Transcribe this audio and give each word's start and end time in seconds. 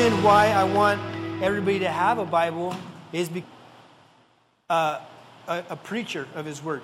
Reason 0.00 0.22
why 0.24 0.46
I 0.46 0.64
want 0.64 0.98
everybody 1.42 1.80
to 1.80 1.90
have 1.90 2.16
a 2.16 2.24
Bible 2.24 2.74
is 3.12 3.28
because 3.28 3.50
uh, 4.70 4.98
a, 5.46 5.62
a 5.68 5.76
preacher 5.76 6.26
of 6.34 6.46
his 6.46 6.64
word. 6.64 6.80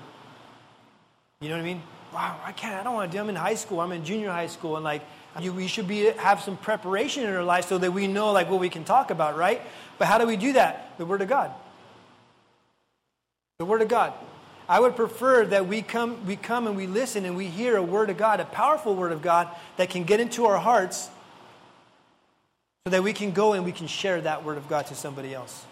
You 1.41 1.49
know 1.49 1.55
what 1.55 1.63
I 1.63 1.65
mean? 1.65 1.83
Wow, 2.13 2.39
I 2.45 2.53
can't. 2.53 2.79
I 2.79 2.83
don't 2.85 2.93
want 2.93 3.11
to 3.11 3.17
do. 3.17 3.23
I'm 3.23 3.31
in 3.31 3.35
high 3.35 3.55
school. 3.55 3.81
I'm 3.81 3.93
in 3.93 4.05
junior 4.05 4.31
high 4.31 4.49
school, 4.49 4.77
and 4.77 4.85
like 4.85 5.01
you, 5.41 5.51
we 5.51 5.67
should 5.67 5.89
be 5.89 6.11
have 6.11 6.43
some 6.43 6.59
preparation 6.59 7.25
in 7.25 7.35
our 7.35 7.43
life 7.43 7.67
so 7.69 7.79
that 7.79 7.91
we 7.91 8.07
know 8.07 8.33
like 8.33 8.51
what 8.51 8.61
we 8.61 8.69
can 8.69 8.85
talk 8.85 9.11
about, 9.11 9.35
right? 9.35 9.63
But 9.97 10.09
how 10.09 10.19
do 10.19 10.27
we 10.27 10.37
do 10.37 10.53
that? 10.53 10.99
The 10.99 11.07
Word 11.07 11.23
of 11.23 11.29
God. 11.29 11.53
The 13.61 13.65
Word 13.65 13.81
of 13.81 13.89
God. 13.89 14.13
I 14.69 14.79
would 14.79 14.95
prefer 14.95 15.47
that 15.47 15.67
we 15.67 15.81
come, 15.81 16.27
we 16.27 16.37
come 16.37 16.67
and 16.67 16.77
we 16.77 16.87
listen 16.87 17.25
and 17.25 17.35
we 17.35 17.47
hear 17.47 17.79
a 17.79 17.83
Word 17.83 18.11
of 18.11 18.19
God, 18.19 18.41
a 18.41 18.45
powerful 18.45 18.95
Word 18.95 19.13
of 19.13 19.23
God 19.23 19.49
that 19.79 19.89
can 19.89 20.05
get 20.05 20.21
into 20.21 20.45
our 20.45 20.59
hearts 20.59 21.09
so 22.87 22.91
that 22.91 23.03
we 23.03 23.13
can 23.13 23.33
go 23.33 23.53
and 23.55 23.65
we 23.65 23.73
can 23.73 23.89
share 23.89 24.21
that 24.21 24.45
Word 24.45 24.57
of 24.57 24.69
God 24.69 24.87
to 24.87 24.95
somebody 24.95 25.35
else. 25.35 25.65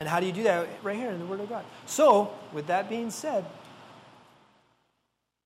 And 0.00 0.08
how 0.08 0.18
do 0.18 0.26
you 0.26 0.32
do 0.32 0.42
that? 0.42 0.66
Right 0.82 0.96
here 0.96 1.10
in 1.10 1.20
the 1.20 1.24
Word 1.24 1.38
of 1.38 1.48
God. 1.48 1.64
So, 1.86 2.34
with 2.52 2.66
that 2.66 2.88
being 2.88 3.12
said, 3.12 3.44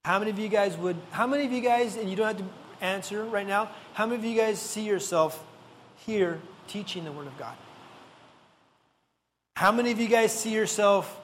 how 0.03 0.19
many 0.19 0.31
of 0.31 0.39
you 0.39 0.49
guys 0.49 0.75
would, 0.79 0.97
how 1.11 1.27
many 1.27 1.45
of 1.45 1.53
you 1.53 1.61
guys, 1.61 1.97
and 1.97 2.09
you 2.09 2.17
don't 2.17 2.29
have 2.29 2.39
to 2.39 2.45
answer 2.81 3.25
right 3.25 3.47
now, 3.47 3.69
how 3.93 4.07
many 4.07 4.19
of 4.21 4.25
you 4.25 4.41
guys 4.41 4.59
see 4.59 4.85
yourself 4.85 5.45
here 6.07 6.41
teaching 6.67 7.05
the 7.05 7.13
Word 7.13 7.27
of 7.27 7.37
God? 7.37 7.55
How 9.57 9.71
many 9.71 9.91
of 9.91 10.01
you 10.01 10.09
guys 10.09 10.33
see 10.33 10.55
yourself 10.55 11.15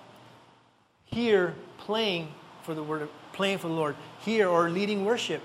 here 1.06 1.54
playing 1.78 2.28
for 2.64 2.74
the 2.74 2.82
Word 2.82 3.00
of, 3.00 3.10
playing 3.32 3.56
for 3.56 3.68
the 3.68 3.74
Lord, 3.74 3.96
here 4.20 4.50
or 4.50 4.68
leading 4.68 5.06
worship? 5.06 5.40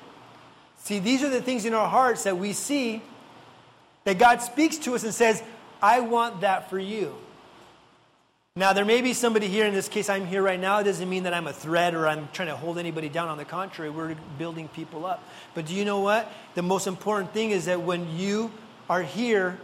See, 0.85 0.99
these 0.99 1.23
are 1.23 1.29
the 1.29 1.41
things 1.41 1.65
in 1.65 1.73
our 1.73 1.87
hearts 1.87 2.25
that 2.25 2.37
we 2.37 2.53
see 2.53 3.01
that 4.05 4.17
God 4.17 4.41
speaks 4.41 4.77
to 4.79 4.95
us 4.95 5.03
and 5.03 5.13
says, 5.13 5.43
I 5.81 5.99
want 5.99 6.41
that 6.41 6.69
for 6.69 6.79
you. 6.79 7.13
Now, 8.55 8.71
there 8.71 8.85
may 8.85 9.01
be 9.01 9.13
somebody 9.13 9.49
here, 9.49 9.65
in 9.65 9.73
this 9.73 9.89
case, 9.89 10.07
I'm 10.09 10.25
here 10.25 10.41
right 10.41 10.59
now. 10.59 10.79
It 10.79 10.85
doesn't 10.85 11.09
mean 11.09 11.23
that 11.23 11.33
I'm 11.33 11.45
a 11.45 11.51
threat 11.51 11.93
or 11.93 12.07
I'm 12.07 12.29
trying 12.31 12.47
to 12.47 12.55
hold 12.55 12.77
anybody 12.77 13.09
down. 13.09 13.27
On 13.27 13.37
the 13.37 13.43
contrary, 13.43 13.89
we're 13.89 14.15
building 14.37 14.69
people 14.69 15.05
up. 15.05 15.21
But 15.53 15.65
do 15.65 15.73
you 15.73 15.83
know 15.83 15.99
what? 15.99 16.31
The 16.53 16.61
most 16.61 16.87
important 16.87 17.33
thing 17.33 17.51
is 17.51 17.65
that 17.65 17.81
when 17.81 18.17
you 18.17 18.51
are 18.89 19.03
here, 19.03 19.59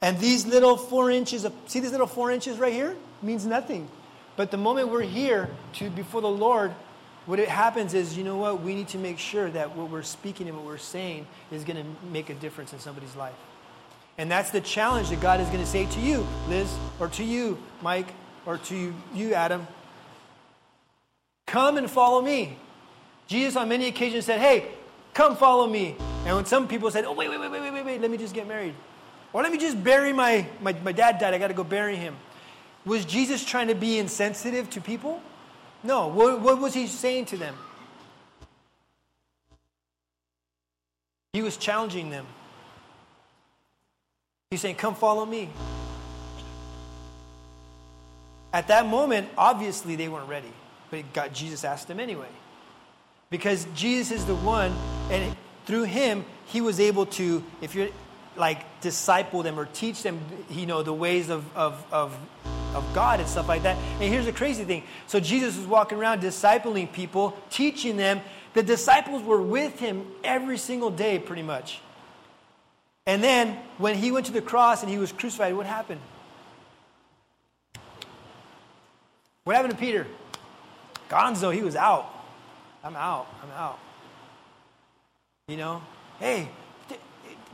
and 0.00 0.18
these 0.18 0.46
little 0.46 0.78
four 0.78 1.10
inches 1.10 1.44
of, 1.44 1.52
see 1.66 1.80
these 1.80 1.92
little 1.92 2.06
four 2.06 2.30
inches 2.30 2.58
right 2.58 2.72
here? 2.72 2.96
Means 3.20 3.44
nothing. 3.44 3.88
But 4.36 4.50
the 4.50 4.56
moment 4.56 4.88
we're 4.88 5.02
here 5.02 5.50
to 5.74 5.90
before 5.90 6.22
the 6.22 6.28
Lord, 6.28 6.74
what 7.26 7.40
it 7.40 7.48
happens 7.48 7.92
is, 7.92 8.16
you 8.16 8.24
know 8.24 8.36
what? 8.36 8.62
We 8.62 8.74
need 8.74 8.88
to 8.88 8.98
make 8.98 9.18
sure 9.18 9.50
that 9.50 9.76
what 9.76 9.90
we're 9.90 10.02
speaking 10.02 10.48
and 10.48 10.56
what 10.56 10.64
we're 10.64 10.78
saying 10.78 11.26
is 11.50 11.64
going 11.64 11.76
to 11.76 12.06
make 12.06 12.30
a 12.30 12.34
difference 12.34 12.72
in 12.72 12.78
somebody's 12.78 13.16
life. 13.16 13.34
And 14.16 14.30
that's 14.30 14.50
the 14.50 14.60
challenge 14.60 15.10
that 15.10 15.20
God 15.20 15.40
is 15.40 15.48
going 15.48 15.60
to 15.60 15.66
say 15.66 15.86
to 15.86 16.00
you, 16.00 16.26
Liz, 16.48 16.72
or 17.00 17.08
to 17.08 17.24
you, 17.24 17.58
Mike, 17.82 18.08
or 18.46 18.58
to 18.58 18.94
you, 19.12 19.34
Adam. 19.34 19.66
Come 21.46 21.76
and 21.76 21.90
follow 21.90 22.22
me. 22.22 22.56
Jesus 23.26 23.56
on 23.56 23.68
many 23.68 23.88
occasions 23.88 24.24
said, 24.24 24.40
Hey, 24.40 24.68
come 25.12 25.36
follow 25.36 25.66
me. 25.66 25.96
And 26.24 26.36
when 26.36 26.44
some 26.46 26.68
people 26.68 26.90
said, 26.90 27.04
Oh, 27.04 27.12
wait, 27.12 27.28
wait, 27.28 27.40
wait, 27.40 27.50
wait, 27.50 27.72
wait, 27.72 27.84
wait, 27.84 28.00
let 28.00 28.10
me 28.10 28.16
just 28.16 28.34
get 28.34 28.46
married. 28.46 28.74
Or 29.32 29.42
let 29.42 29.52
me 29.52 29.58
just 29.58 29.82
bury 29.82 30.12
my, 30.12 30.46
my, 30.62 30.72
my 30.84 30.92
dad 30.92 31.18
died, 31.18 31.34
I 31.34 31.38
got 31.38 31.48
to 31.48 31.54
go 31.54 31.64
bury 31.64 31.96
him. 31.96 32.16
Was 32.84 33.04
Jesus 33.04 33.44
trying 33.44 33.68
to 33.68 33.74
be 33.74 33.98
insensitive 33.98 34.70
to 34.70 34.80
people? 34.80 35.20
No. 35.82 36.08
What, 36.08 36.40
what 36.40 36.60
was 36.60 36.74
he 36.74 36.86
saying 36.86 37.26
to 37.26 37.36
them? 37.36 37.54
He 41.32 41.42
was 41.42 41.56
challenging 41.56 42.10
them. 42.10 42.26
He's 44.50 44.60
saying, 44.60 44.76
Come 44.76 44.94
follow 44.94 45.26
me. 45.26 45.50
At 48.52 48.68
that 48.68 48.86
moment, 48.86 49.28
obviously 49.36 49.96
they 49.96 50.08
weren't 50.08 50.30
ready, 50.30 50.52
but 50.90 51.12
God, 51.12 51.34
Jesus 51.34 51.62
asked 51.62 51.88
them 51.88 52.00
anyway. 52.00 52.28
Because 53.28 53.66
Jesus 53.74 54.20
is 54.20 54.24
the 54.24 54.34
one, 54.34 54.72
and 55.10 55.36
through 55.66 55.82
him, 55.82 56.24
he 56.46 56.62
was 56.62 56.80
able 56.80 57.04
to, 57.06 57.44
if 57.60 57.74
you're 57.74 57.88
like 58.36 58.80
disciple 58.80 59.42
them 59.42 59.58
or 59.58 59.66
teach 59.66 60.02
them, 60.02 60.20
you 60.48 60.64
know, 60.64 60.82
the 60.82 60.92
ways 60.94 61.28
of, 61.28 61.44
of, 61.56 61.84
of 61.92 62.16
of 62.76 62.84
God 62.94 63.20
and 63.20 63.28
stuff 63.28 63.48
like 63.48 63.62
that. 63.62 63.76
And 64.00 64.12
here's 64.12 64.26
the 64.26 64.32
crazy 64.32 64.64
thing. 64.64 64.84
So 65.06 65.18
Jesus 65.18 65.56
was 65.56 65.66
walking 65.66 65.98
around 65.98 66.20
discipling 66.20 66.92
people, 66.92 67.36
teaching 67.50 67.96
them. 67.96 68.20
The 68.54 68.62
disciples 68.62 69.22
were 69.22 69.40
with 69.40 69.78
him 69.80 70.06
every 70.22 70.58
single 70.58 70.90
day, 70.90 71.18
pretty 71.18 71.42
much. 71.42 71.80
And 73.06 73.22
then 73.22 73.56
when 73.78 73.94
he 73.94 74.12
went 74.12 74.26
to 74.26 74.32
the 74.32 74.42
cross 74.42 74.82
and 74.82 74.90
he 74.90 74.98
was 74.98 75.12
crucified, 75.12 75.54
what 75.54 75.66
happened? 75.66 76.00
What 79.44 79.56
happened 79.56 79.74
to 79.74 79.78
Peter? 79.78 80.06
Gonzo, 81.08 81.54
he 81.54 81.62
was 81.62 81.76
out. 81.76 82.12
I'm 82.82 82.96
out. 82.96 83.26
I'm 83.42 83.50
out. 83.52 83.78
You 85.48 85.56
know? 85.56 85.82
Hey, 86.18 86.48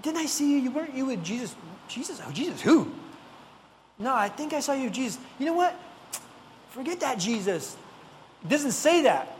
didn't 0.00 0.18
I 0.18 0.26
see 0.26 0.52
you? 0.52 0.58
You 0.58 0.70
weren't 0.70 0.94
you 0.94 1.06
with 1.06 1.22
Jesus? 1.22 1.54
Jesus? 1.88 2.20
Oh, 2.26 2.32
Jesus, 2.32 2.60
who? 2.60 2.90
No, 4.02 4.14
I 4.14 4.28
think 4.28 4.52
I 4.52 4.60
saw 4.60 4.72
you, 4.72 4.90
Jesus. 4.90 5.20
You 5.38 5.46
know 5.46 5.54
what? 5.54 5.78
Forget 6.70 7.00
that, 7.00 7.18
Jesus. 7.18 7.76
It 8.44 8.48
doesn't 8.48 8.72
say 8.72 9.02
that. 9.02 9.36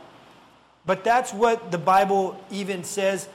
But 0.85 1.03
that's 1.03 1.33
what 1.33 1.71
the 1.71 1.77
Bible 1.77 2.41
even 2.49 2.83
says 2.83 3.27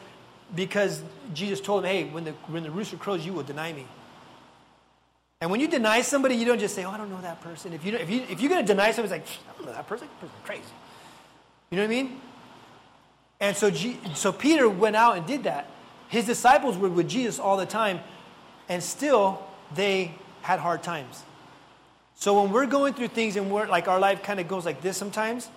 because 0.54 1.02
Jesus 1.34 1.60
told 1.60 1.84
him, 1.84 1.90
hey, 1.90 2.04
when 2.04 2.24
the, 2.24 2.32
when 2.48 2.62
the 2.62 2.70
rooster 2.70 2.96
crows, 2.96 3.24
you 3.24 3.32
will 3.32 3.42
deny 3.42 3.72
me. 3.72 3.86
And 5.40 5.50
when 5.50 5.60
you 5.60 5.68
deny 5.68 6.00
somebody, 6.00 6.34
you 6.34 6.46
don't 6.46 6.58
just 6.58 6.74
say, 6.74 6.84
oh, 6.84 6.90
I 6.90 6.96
don't 6.96 7.10
know 7.10 7.20
that 7.20 7.40
person. 7.42 7.72
If, 7.72 7.84
you, 7.84 7.94
if, 7.94 8.10
you, 8.10 8.22
if 8.28 8.40
you're 8.40 8.50
going 8.50 8.64
to 8.64 8.66
deny 8.66 8.90
somebody, 8.90 9.20
it's 9.20 9.28
like, 9.28 9.44
I 9.48 9.56
don't 9.56 9.66
know 9.66 9.72
that 9.72 9.86
person. 9.86 10.08
That 10.08 10.20
person's 10.20 10.44
crazy. 10.44 10.62
You 11.70 11.76
know 11.76 11.82
what 11.82 11.90
I 11.90 12.02
mean? 12.02 12.20
And 13.40 13.56
so, 13.56 13.70
G, 13.70 13.98
so 14.14 14.32
Peter 14.32 14.68
went 14.68 14.96
out 14.96 15.16
and 15.16 15.26
did 15.26 15.44
that. 15.44 15.70
His 16.08 16.24
disciples 16.24 16.76
were 16.76 16.88
with 16.88 17.08
Jesus 17.08 17.38
all 17.38 17.56
the 17.56 17.66
time, 17.66 18.00
and 18.68 18.82
still 18.82 19.42
they 19.74 20.14
had 20.42 20.60
hard 20.60 20.82
times. 20.82 21.22
So 22.14 22.40
when 22.40 22.52
we're 22.52 22.66
going 22.66 22.94
through 22.94 23.08
things 23.08 23.36
and 23.36 23.50
we're 23.50 23.66
like 23.66 23.86
our 23.86 24.00
life 24.00 24.22
kind 24.22 24.40
of 24.40 24.48
goes 24.48 24.64
like 24.64 24.82
this 24.82 24.96
sometimes, 24.96 25.48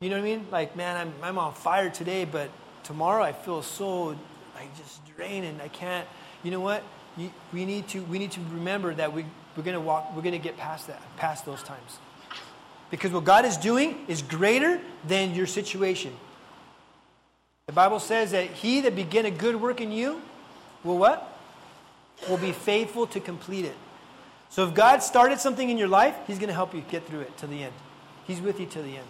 you 0.00 0.10
know 0.10 0.16
what 0.16 0.22
I 0.22 0.24
mean? 0.24 0.46
Like, 0.50 0.76
man, 0.76 0.96
I'm, 0.96 1.14
I'm 1.22 1.38
on 1.38 1.54
fire 1.54 1.88
today, 1.88 2.24
but 2.24 2.50
tomorrow 2.82 3.22
I 3.22 3.32
feel 3.32 3.62
so 3.62 4.16
like 4.54 4.76
just 4.76 5.00
drained 5.16 5.46
and 5.46 5.62
I 5.62 5.68
can't. 5.68 6.06
You 6.42 6.50
know 6.50 6.60
what? 6.60 6.82
You, 7.16 7.30
we 7.52 7.64
need 7.64 7.88
to 7.88 8.02
we 8.04 8.18
need 8.18 8.32
to 8.32 8.40
remember 8.50 8.94
that 8.94 9.12
we 9.12 9.24
we're 9.56 9.62
gonna 9.62 9.80
walk 9.80 10.14
we're 10.16 10.22
gonna 10.22 10.38
get 10.38 10.56
past 10.56 10.86
that 10.88 11.00
past 11.16 11.44
those 11.44 11.62
times 11.62 11.98
because 12.90 13.10
what 13.10 13.24
God 13.24 13.44
is 13.44 13.56
doing 13.56 14.04
is 14.08 14.22
greater 14.22 14.80
than 15.06 15.34
your 15.34 15.46
situation. 15.46 16.12
The 17.66 17.72
Bible 17.72 18.00
says 18.00 18.32
that 18.32 18.46
He 18.46 18.82
that 18.82 18.94
begin 18.94 19.24
a 19.24 19.30
good 19.30 19.56
work 19.56 19.80
in 19.80 19.92
you 19.92 20.20
will 20.84 20.98
what? 20.98 21.31
Will 22.28 22.38
be 22.38 22.52
faithful 22.52 23.06
to 23.08 23.20
complete 23.20 23.64
it. 23.64 23.76
So 24.48 24.66
if 24.66 24.74
God 24.74 25.02
started 25.02 25.40
something 25.40 25.70
in 25.70 25.78
your 25.78 25.88
life, 25.88 26.14
He's 26.26 26.38
going 26.38 26.48
to 26.48 26.54
help 26.54 26.74
you 26.74 26.82
get 26.90 27.06
through 27.06 27.20
it 27.20 27.36
to 27.38 27.46
the 27.46 27.62
end. 27.62 27.72
He's 28.26 28.40
with 28.40 28.60
you 28.60 28.66
to 28.66 28.82
the 28.82 28.96
end. 28.96 29.06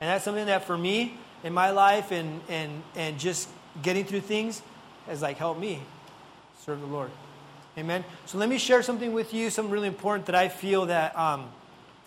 And 0.00 0.10
that's 0.10 0.24
something 0.24 0.46
that 0.46 0.64
for 0.64 0.76
me 0.76 1.16
in 1.44 1.52
my 1.52 1.70
life 1.70 2.10
and, 2.10 2.40
and, 2.48 2.82
and 2.96 3.18
just 3.18 3.48
getting 3.82 4.04
through 4.04 4.20
things 4.20 4.62
has 5.06 5.22
like 5.22 5.36
helped 5.36 5.60
me 5.60 5.80
serve 6.64 6.80
the 6.80 6.86
Lord. 6.86 7.10
Amen. 7.76 8.04
So 8.26 8.38
let 8.38 8.48
me 8.48 8.58
share 8.58 8.82
something 8.82 9.12
with 9.12 9.32
you, 9.32 9.50
something 9.50 9.72
really 9.72 9.88
important 9.88 10.26
that 10.26 10.34
I 10.34 10.48
feel 10.48 10.86
that 10.86 11.16
um, 11.16 11.48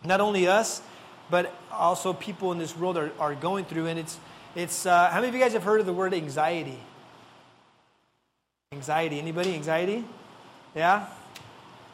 not 0.04 0.20
only 0.20 0.48
us, 0.48 0.82
but 1.30 1.54
also 1.72 2.12
people 2.12 2.52
in 2.52 2.58
this 2.58 2.76
world 2.76 2.98
are, 2.98 3.12
are 3.20 3.36
going 3.36 3.64
through. 3.64 3.88
And 3.88 3.98
it's, 3.98 4.20
it's 4.56 4.86
uh, 4.86 5.10
how 5.10 5.22
many 5.22 5.30
of 5.30 5.34
you 5.34 5.40
guys 5.40 5.54
have 5.54 5.64
heard 5.64 5.80
of 5.80 5.86
the 5.86 5.94
word 5.94 6.14
anxiety? 6.14 6.80
Anxiety. 8.74 9.20
Anybody? 9.20 9.54
Anxiety? 9.54 10.06
Yeah? 10.74 11.06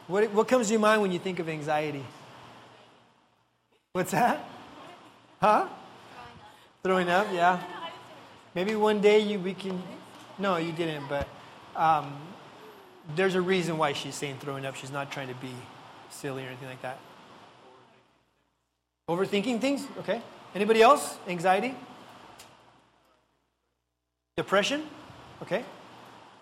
What, 0.06 0.30
what 0.32 0.46
comes 0.46 0.68
to 0.68 0.74
your 0.74 0.80
mind 0.80 1.02
when 1.02 1.10
you 1.10 1.18
think 1.18 1.40
of 1.40 1.48
anxiety? 1.48 2.04
What's 3.92 4.12
that? 4.12 4.48
Huh? 5.40 5.66
Throwing 6.84 7.08
up, 7.08 7.26
yeah. 7.32 7.60
Maybe 8.54 8.76
one 8.76 9.00
day 9.00 9.18
you 9.18 9.40
we 9.40 9.54
can. 9.54 9.82
No, 10.38 10.56
you 10.56 10.70
didn't. 10.70 11.08
But 11.08 11.26
um, 11.74 12.16
there's 13.16 13.34
a 13.34 13.40
reason 13.40 13.76
why 13.76 13.92
she's 13.92 14.14
saying 14.14 14.36
throwing 14.38 14.64
up. 14.64 14.76
She's 14.76 14.92
not 14.92 15.10
trying 15.10 15.28
to 15.28 15.34
be 15.34 15.50
silly 16.10 16.44
or 16.44 16.46
anything 16.46 16.68
like 16.68 16.82
that. 16.82 16.98
Overthinking 19.10 19.60
things. 19.60 19.84
Okay. 19.98 20.22
Anybody 20.54 20.80
else? 20.80 21.16
Anxiety. 21.26 21.74
Depression. 24.36 24.84
Okay. 25.42 25.64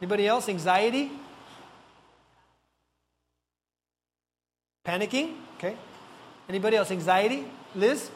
Anybody 0.00 0.26
else? 0.26 0.48
Anxiety? 0.48 1.10
Panicking? 4.86 5.34
Okay. 5.56 5.76
Anybody 6.48 6.76
else? 6.76 6.90
Anxiety? 6.90 7.44
Liz? 7.74 8.10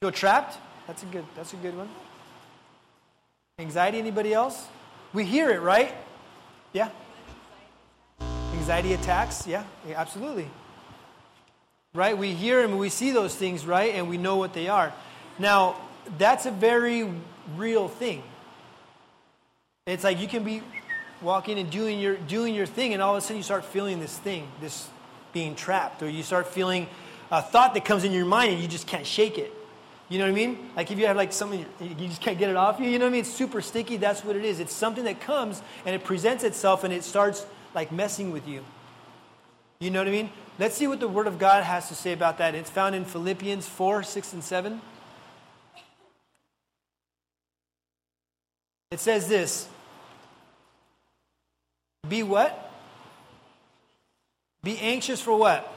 Feel 0.00 0.12
trapped? 0.12 0.58
That's 0.86 1.02
a 1.02 1.06
good 1.06 1.24
that's 1.34 1.52
a 1.52 1.56
good 1.56 1.76
one. 1.76 1.88
Anxiety, 3.58 3.98
anybody 3.98 4.34
else? 4.34 4.66
We 5.14 5.24
hear 5.24 5.50
it, 5.50 5.60
right? 5.60 5.94
Yeah? 6.74 6.90
Anxiety 8.52 8.92
attacks, 8.92 9.46
yeah, 9.46 9.64
yeah 9.88 9.98
absolutely. 9.98 10.50
Right? 11.94 12.16
We 12.16 12.34
hear 12.34 12.60
them, 12.60 12.76
we 12.76 12.90
see 12.90 13.12
those 13.12 13.34
things, 13.34 13.64
right? 13.64 13.94
And 13.94 14.10
we 14.10 14.18
know 14.18 14.36
what 14.36 14.52
they 14.52 14.68
are. 14.68 14.92
Now, 15.38 15.76
that's 16.18 16.44
a 16.44 16.50
very 16.50 17.10
real 17.56 17.88
thing. 17.88 18.22
It's 19.86 20.02
like 20.02 20.20
you 20.20 20.26
can 20.26 20.42
be 20.42 20.62
walking 21.22 21.60
and 21.60 21.70
doing 21.70 22.00
your 22.00 22.16
doing 22.16 22.54
your 22.54 22.66
thing, 22.66 22.92
and 22.92 23.00
all 23.00 23.14
of 23.14 23.18
a 23.18 23.20
sudden 23.20 23.36
you 23.36 23.44
start 23.44 23.64
feeling 23.64 24.00
this 24.00 24.18
thing, 24.18 24.48
this 24.60 24.88
being 25.32 25.54
trapped, 25.54 26.02
or 26.02 26.08
you 26.08 26.24
start 26.24 26.48
feeling 26.48 26.88
a 27.30 27.40
thought 27.40 27.74
that 27.74 27.84
comes 27.84 28.02
in 28.02 28.10
your 28.10 28.24
mind 28.24 28.52
and 28.52 28.60
you 28.60 28.66
just 28.66 28.88
can't 28.88 29.06
shake 29.06 29.38
it. 29.38 29.52
You 30.08 30.18
know 30.18 30.24
what 30.24 30.32
I 30.32 30.34
mean? 30.34 30.70
Like 30.74 30.90
if 30.90 30.98
you 30.98 31.06
have 31.06 31.16
like 31.16 31.32
something 31.32 31.64
you 31.80 32.08
just 32.08 32.20
can't 32.20 32.38
get 32.38 32.50
it 32.50 32.56
off 32.56 32.80
you. 32.80 32.86
You 32.86 32.98
know 32.98 33.04
what 33.04 33.10
I 33.10 33.12
mean? 33.12 33.20
It's 33.20 33.32
super 33.32 33.60
sticky. 33.60 33.96
That's 33.96 34.24
what 34.24 34.34
it 34.34 34.44
is. 34.44 34.58
It's 34.58 34.72
something 34.72 35.04
that 35.04 35.20
comes 35.20 35.62
and 35.84 35.94
it 35.94 36.02
presents 36.02 36.42
itself 36.42 36.82
and 36.82 36.92
it 36.92 37.04
starts 37.04 37.46
like 37.74 37.92
messing 37.92 38.32
with 38.32 38.48
you. 38.48 38.64
You 39.78 39.90
know 39.90 40.00
what 40.00 40.08
I 40.08 40.12
mean? 40.12 40.30
Let's 40.58 40.74
see 40.74 40.86
what 40.86 41.00
the 41.00 41.08
Word 41.08 41.26
of 41.26 41.38
God 41.38 41.62
has 41.62 41.88
to 41.88 41.94
say 41.94 42.12
about 42.12 42.38
that. 42.38 42.54
It's 42.54 42.70
found 42.70 42.94
in 42.94 43.04
Philippians 43.04 43.68
4, 43.68 44.02
6, 44.02 44.32
and 44.32 44.42
7. 44.42 44.80
It 48.90 49.00
says 49.00 49.28
this 49.28 49.68
Be 52.08 52.22
what? 52.22 52.72
Be 54.62 54.78
anxious 54.78 55.20
for 55.20 55.38
what? 55.38 55.72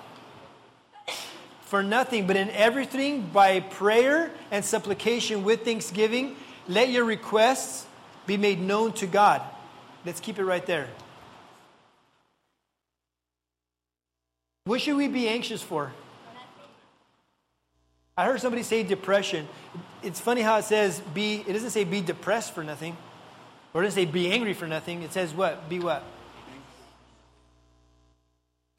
For 1.61 1.83
nothing, 1.83 2.25
but 2.25 2.35
in 2.35 2.49
everything 2.49 3.21
by 3.21 3.59
prayer 3.59 4.31
and 4.49 4.65
supplication 4.65 5.43
with 5.43 5.63
thanksgiving, 5.63 6.35
let 6.67 6.89
your 6.89 7.05
requests 7.05 7.85
be 8.25 8.37
made 8.37 8.59
known 8.59 8.93
to 8.93 9.07
God. 9.07 9.41
Let's 10.05 10.19
keep 10.19 10.39
it 10.39 10.45
right 10.45 10.65
there. 10.65 10.87
What 14.65 14.81
should 14.81 14.97
we 14.97 15.07
be 15.07 15.27
anxious 15.27 15.61
for? 15.61 15.91
I 18.17 18.25
heard 18.25 18.41
somebody 18.41 18.63
say 18.63 18.83
depression. 18.83 19.47
It's 20.03 20.19
funny 20.19 20.41
how 20.41 20.57
it 20.57 20.65
says 20.65 20.99
be, 21.13 21.43
it 21.47 21.53
doesn't 21.53 21.69
say 21.71 21.83
be 21.83 22.01
depressed 22.01 22.53
for 22.53 22.63
nothing. 22.63 22.97
Or 23.73 23.81
it 23.81 23.85
doesn't 23.85 24.03
say 24.03 24.11
be 24.11 24.31
angry 24.31 24.53
for 24.53 24.67
nothing. 24.67 25.03
It 25.03 25.13
says 25.13 25.33
what? 25.33 25.69
Be 25.69 25.79
what? 25.79 26.03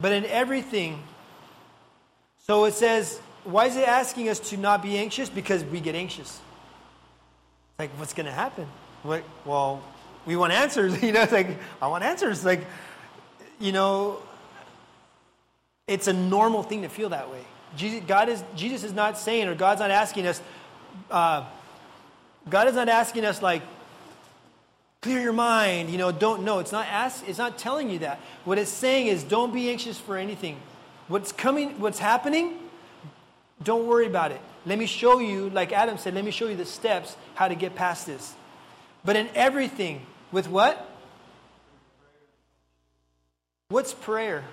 But 0.01 0.11
in 0.11 0.25
everything. 0.25 1.03
So 2.47 2.65
it 2.65 2.73
says, 2.73 3.19
why 3.43 3.67
is 3.67 3.77
it 3.77 3.87
asking 3.87 4.29
us 4.29 4.39
to 4.49 4.57
not 4.57 4.81
be 4.81 4.97
anxious? 4.97 5.29
Because 5.29 5.63
we 5.63 5.79
get 5.79 5.95
anxious. 5.95 6.39
It's 7.69 7.79
like, 7.79 7.91
what's 7.91 8.13
going 8.13 8.25
to 8.25 8.31
happen? 8.31 8.67
What, 9.03 9.23
well, 9.45 9.83
we 10.25 10.35
want 10.35 10.53
answers. 10.53 11.01
You 11.03 11.11
know, 11.11 11.21
it's 11.21 11.31
like, 11.31 11.57
I 11.81 11.87
want 11.87 12.03
answers. 12.03 12.43
Like, 12.43 12.65
you 13.59 13.71
know, 13.71 14.19
it's 15.87 16.07
a 16.07 16.13
normal 16.13 16.63
thing 16.63 16.81
to 16.81 16.89
feel 16.89 17.09
that 17.09 17.29
way. 17.29 17.43
Jesus, 17.77 18.01
God 18.07 18.29
is, 18.29 18.43
Jesus 18.55 18.83
is 18.83 18.93
not 18.93 19.17
saying, 19.17 19.47
or 19.47 19.55
God's 19.55 19.79
not 19.79 19.91
asking 19.91 20.27
us, 20.27 20.41
uh, 21.09 21.45
God 22.49 22.67
is 22.67 22.75
not 22.75 22.89
asking 22.89 23.23
us, 23.23 23.41
like, 23.41 23.61
clear 25.01 25.19
your 25.19 25.33
mind, 25.33 25.89
you 25.89 25.97
know, 25.97 26.11
don't 26.11 26.43
know. 26.43 26.59
It's 26.59 26.71
not, 26.71 26.85
ask, 26.87 27.27
it's 27.27 27.39
not 27.39 27.57
telling 27.57 27.89
you 27.89 27.99
that. 27.99 28.19
What 28.45 28.59
it's 28.59 28.69
saying 28.69 29.07
is, 29.07 29.23
don't 29.23 29.53
be 29.53 29.69
anxious 29.69 29.97
for 29.97 30.15
anything. 30.15 30.57
What's 31.07 31.31
coming, 31.31 31.79
what's 31.79 31.99
happening, 31.99 32.57
don't 33.63 33.87
worry 33.87 34.05
about 34.05 34.31
it. 34.31 34.39
Let 34.65 34.77
me 34.77 34.85
show 34.85 35.19
you, 35.19 35.49
like 35.49 35.73
Adam 35.73 35.97
said, 35.97 36.13
let 36.13 36.23
me 36.23 36.31
show 36.31 36.47
you 36.47 36.55
the 36.55 36.65
steps 36.65 37.15
how 37.33 37.47
to 37.47 37.55
get 37.55 37.73
past 37.75 38.05
this. 38.05 38.35
But 39.03 39.15
in 39.15 39.27
everything, 39.33 40.05
with 40.31 40.47
what? 40.47 40.87
What's 43.69 43.93
prayer? 43.93 44.43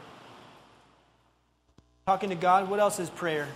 Talking 2.06 2.30
to 2.30 2.34
God. 2.34 2.70
What 2.70 2.80
else 2.80 2.98
is 2.98 3.10
prayer? 3.10 3.48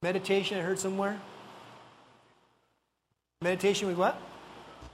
Meditation, 0.00 0.58
I 0.58 0.62
heard 0.62 0.78
somewhere. 0.78 1.20
Meditation 3.42 3.88
with 3.88 3.98
what? 3.98 4.18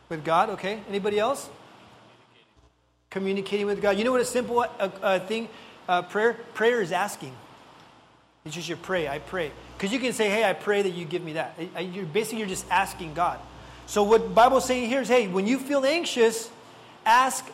With 0.08 0.24
God, 0.24 0.50
okay. 0.50 0.80
Anybody 0.88 1.18
else? 1.18 1.48
Communicating, 3.10 3.66
with 3.66 3.82
God. 3.82 3.98
You 3.98 4.04
know 4.04 4.12
what 4.12 4.20
a 4.20 4.24
simple 4.26 4.60
uh, 4.60 4.66
uh, 4.78 5.18
thing, 5.20 5.48
uh, 5.88 6.02
prayer? 6.02 6.34
Prayer 6.54 6.80
is 6.80 6.92
asking. 6.92 7.34
It's 8.44 8.54
just 8.54 8.68
your 8.68 8.78
pray. 8.78 9.08
I 9.08 9.18
pray. 9.18 9.50
Because 9.76 9.92
you 9.92 9.98
can 9.98 10.12
say, 10.12 10.30
hey, 10.30 10.44
I 10.44 10.54
pray 10.54 10.82
that 10.82 10.90
you 10.90 11.04
give 11.04 11.22
me 11.22 11.34
that. 11.34 11.58
You're, 11.80 12.06
basically, 12.06 12.38
you're 12.38 12.48
just 12.48 12.66
asking 12.70 13.14
God. 13.14 13.38
So 13.86 14.02
what 14.02 14.34
Bible's 14.34 14.64
saying 14.64 14.88
here 14.88 15.00
is, 15.00 15.08
hey, 15.08 15.28
when 15.28 15.46
you 15.46 15.58
feel 15.58 15.84
anxious, 15.84 16.50
ask, 17.04 17.44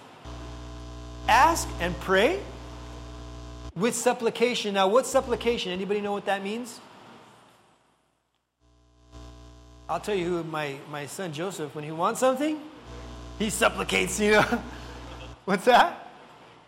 ask 1.28 1.68
and 1.80 1.98
pray 2.00 2.40
with 3.76 3.94
supplication. 3.94 4.74
Now, 4.74 4.88
what's 4.88 5.10
supplication? 5.10 5.72
Anybody 5.72 6.00
know 6.00 6.12
what 6.12 6.26
that 6.26 6.42
means? 6.42 6.80
I'll 9.88 10.00
tell 10.00 10.14
you 10.14 10.24
who 10.24 10.44
my, 10.44 10.76
my 10.90 11.06
son 11.06 11.32
Joseph, 11.32 11.74
when 11.74 11.84
he 11.84 11.90
wants 11.90 12.20
something, 12.20 12.58
he 13.38 13.50
supplicates, 13.50 14.18
you 14.18 14.32
know. 14.32 14.42
what's 15.44 15.66
that? 15.66 16.04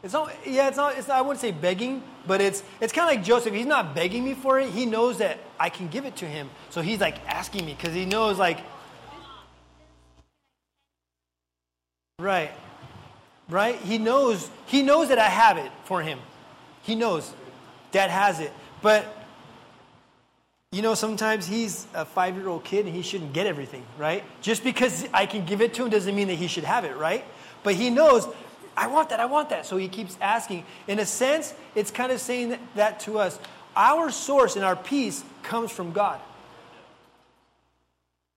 It's 0.03 0.13
not, 0.13 0.33
yeah, 0.47 0.69
it's 0.69 0.77
not, 0.77 0.99
it's 0.99 1.09
not, 1.09 1.19
I 1.19 1.23
wouldn't 1.23 1.41
say 1.41 1.51
begging, 1.51 2.03
but 2.27 2.41
it's, 2.41 2.63
it's 2.81 2.93
kind 2.93 3.09
of 3.11 3.17
like 3.17 3.25
Joseph. 3.25 3.55
He's 3.55 3.67
not 3.67 3.95
begging 3.95 4.23
me 4.23 4.35
for 4.35 4.61
it. 4.61 4.71
He 4.71 4.85
knows 4.85 5.19
that 5.19 5.39
I 5.59 5.71
can 5.71 5.89
give 5.89 6.05
it 6.05 6.17
to 6.17 6.27
him. 6.27 6.51
So 6.71 6.83
he's 6.83 7.01
like 7.01 7.25
asking 7.27 7.65
me 7.65 7.75
because 7.75 7.95
he 7.95 8.05
knows, 8.05 8.39
like, 8.39 8.61
right, 12.19 12.53
right? 13.49 13.77
He 13.77 13.97
knows, 13.97 14.51
he 14.67 14.83
knows 14.83 15.09
that 15.09 15.19
I 15.19 15.29
have 15.29 15.57
it 15.57 15.73
for 15.85 16.03
him. 16.03 16.19
He 16.83 16.95
knows. 16.95 17.33
Dad 17.93 18.11
has 18.11 18.41
it. 18.41 18.53
But, 18.83 19.07
you 20.77 20.83
know, 20.83 20.93
sometimes 20.93 21.47
he's 21.47 21.87
a 21.95 22.05
five 22.05 22.37
year 22.37 22.49
old 22.49 22.63
kid 22.63 22.85
and 22.85 22.95
he 22.95 23.01
shouldn't 23.01 23.33
get 23.33 23.47
everything, 23.47 23.83
right? 23.97 24.23
Just 24.43 24.63
because 24.63 25.09
I 25.11 25.25
can 25.25 25.47
give 25.47 25.63
it 25.63 25.73
to 25.75 25.85
him 25.85 25.91
doesn't 25.91 26.15
mean 26.15 26.29
that 26.29 26.35
he 26.35 26.49
should 26.49 26.65
have 26.65 26.85
it, 26.85 26.99
right? 26.99 27.25
But 27.63 27.77
he 27.77 27.89
knows, 27.89 28.29
I 28.77 28.89
want 28.89 29.09
that, 29.09 29.19
I 29.19 29.25
want 29.25 29.49
that. 29.49 29.65
So 29.65 29.79
he 29.79 29.89
keeps 29.89 30.19
asking. 30.21 30.65
In 30.87 30.99
a 30.99 31.07
sense, 31.07 31.55
it's 31.75 31.91
kind 31.91 32.13
of 32.13 32.21
saying 32.21 32.59
that, 32.75 33.01
to 33.01 33.19
us. 33.19 33.39
Our 33.75 34.11
source 34.11 34.55
and 34.55 34.67
our 34.67 34.77
peace 34.77 35.25
comes 35.43 35.71
from 35.71 35.93
God. 35.93 36.21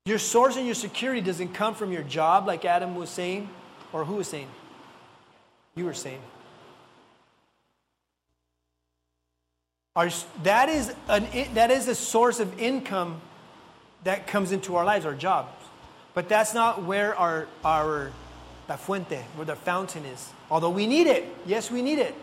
Your 0.05 0.17
source 0.17 0.55
and 0.55 0.65
your 0.65 0.75
security 0.75 1.19
doesn't 1.19 1.53
come 1.53 1.75
from 1.75 1.91
your 1.91 2.03
job, 2.03 2.47
like 2.47 2.63
Adam 2.63 2.95
was 2.95 3.09
saying, 3.09 3.49
or 3.91 4.05
who 4.05 4.15
was 4.15 4.29
saying? 4.29 4.47
You 5.75 5.83
were 5.83 5.93
saying. 5.93 6.21
That, 9.95 10.69
is 10.69 10.93
an, 11.07 11.27
that 11.55 11.71
is 11.71 11.87
a 11.87 11.95
source 11.95 12.39
of 12.39 12.59
income 12.59 13.21
that 14.03 14.27
comes 14.27 14.51
into 14.51 14.75
our 14.75 14.85
lives, 14.85 15.05
our 15.05 15.15
jobs. 15.15 15.51
But 16.13 16.29
that's 16.29 16.53
not 16.53 16.83
where 16.83 17.15
our, 17.15 17.47
our 17.63 18.11
la 18.67 18.75
fuente, 18.75 19.23
where 19.35 19.45
the 19.45 19.55
fountain 19.55 20.05
is. 20.05 20.29
Although 20.49 20.69
we 20.69 20.87
need 20.87 21.07
it. 21.07 21.25
Yes, 21.45 21.69
we 21.71 21.81
need 21.81 21.99
it. 21.99 22.15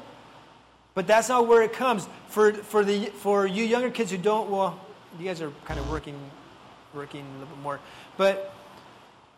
But 0.95 1.07
that's 1.07 1.29
not 1.29 1.47
where 1.47 1.63
it 1.63 1.73
comes. 1.73 2.09
For, 2.29 2.53
for, 2.53 2.85
the, 2.85 3.07
for 3.07 3.47
you 3.47 3.65
younger 3.65 3.91
kids 3.91 4.11
who 4.11 4.17
don't, 4.17 4.51
well, 4.51 4.81
you 5.19 5.27
guys 5.27 5.43
are 5.43 5.53
kind 5.65 5.79
of 5.79 5.91
working, 5.91 6.19
working 6.95 7.21
a 7.21 7.33
little 7.41 7.55
bit 7.55 7.63
more. 7.63 7.81
But 8.17 8.55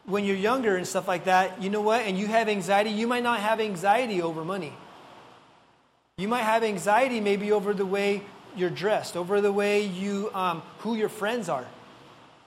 when 0.05 0.25
you're 0.25 0.37
younger 0.37 0.77
and 0.77 0.87
stuff 0.87 1.09
like 1.09 1.25
that, 1.25 1.61
you 1.63 1.71
know 1.71 1.81
what? 1.81 2.03
And 2.03 2.19
you 2.19 2.27
have 2.27 2.49
anxiety, 2.49 2.91
you 2.91 3.07
might 3.07 3.23
not 3.23 3.41
have 3.41 3.61
anxiety 3.61 4.23
over 4.23 4.45
money. 4.45 4.73
You 6.19 6.27
might 6.27 6.43
have 6.43 6.65
anxiety 6.65 7.21
maybe 7.21 7.53
over 7.53 7.73
the 7.73 7.87
way 7.87 8.23
you're 8.57 8.71
dressed, 8.71 9.17
over 9.17 9.41
the 9.41 9.53
way 9.53 9.83
you, 9.85 10.31
um, 10.35 10.63
who 10.81 10.97
your 10.97 11.09
friends 11.09 11.49
are. 11.49 11.65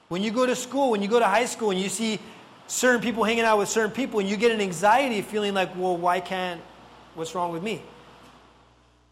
When 0.09 0.21
you 0.21 0.29
go 0.29 0.45
to 0.45 0.57
school, 0.57 0.91
when 0.91 1.01
you 1.01 1.07
go 1.07 1.19
to 1.19 1.25
high 1.25 1.45
school, 1.45 1.71
and 1.71 1.79
you 1.79 1.87
see 1.87 2.19
certain 2.67 2.99
people 2.99 3.23
hanging 3.23 3.45
out 3.45 3.57
with 3.57 3.69
certain 3.69 3.91
people, 3.91 4.19
and 4.19 4.27
you 4.27 4.35
get 4.35 4.51
an 4.51 4.59
anxiety 4.59 5.21
feeling 5.21 5.53
like, 5.53 5.73
well, 5.77 5.95
why 5.95 6.19
can't, 6.19 6.59
what's 7.15 7.33
wrong 7.33 7.53
with 7.53 7.63
me? 7.63 7.81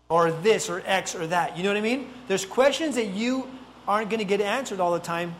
Or 0.09 0.29
this, 0.29 0.69
or 0.69 0.83
X, 0.85 1.15
or 1.15 1.25
that. 1.27 1.55
You 1.55 1.63
know 1.63 1.69
what 1.69 1.77
I 1.77 1.81
mean? 1.81 2.11
There's 2.27 2.43
questions 2.43 2.95
that 2.95 3.07
you 3.07 3.47
aren't 3.87 4.09
going 4.09 4.19
to 4.19 4.25
get 4.25 4.41
answered 4.41 4.81
all 4.81 4.91
the 4.91 4.99
time 4.99 5.35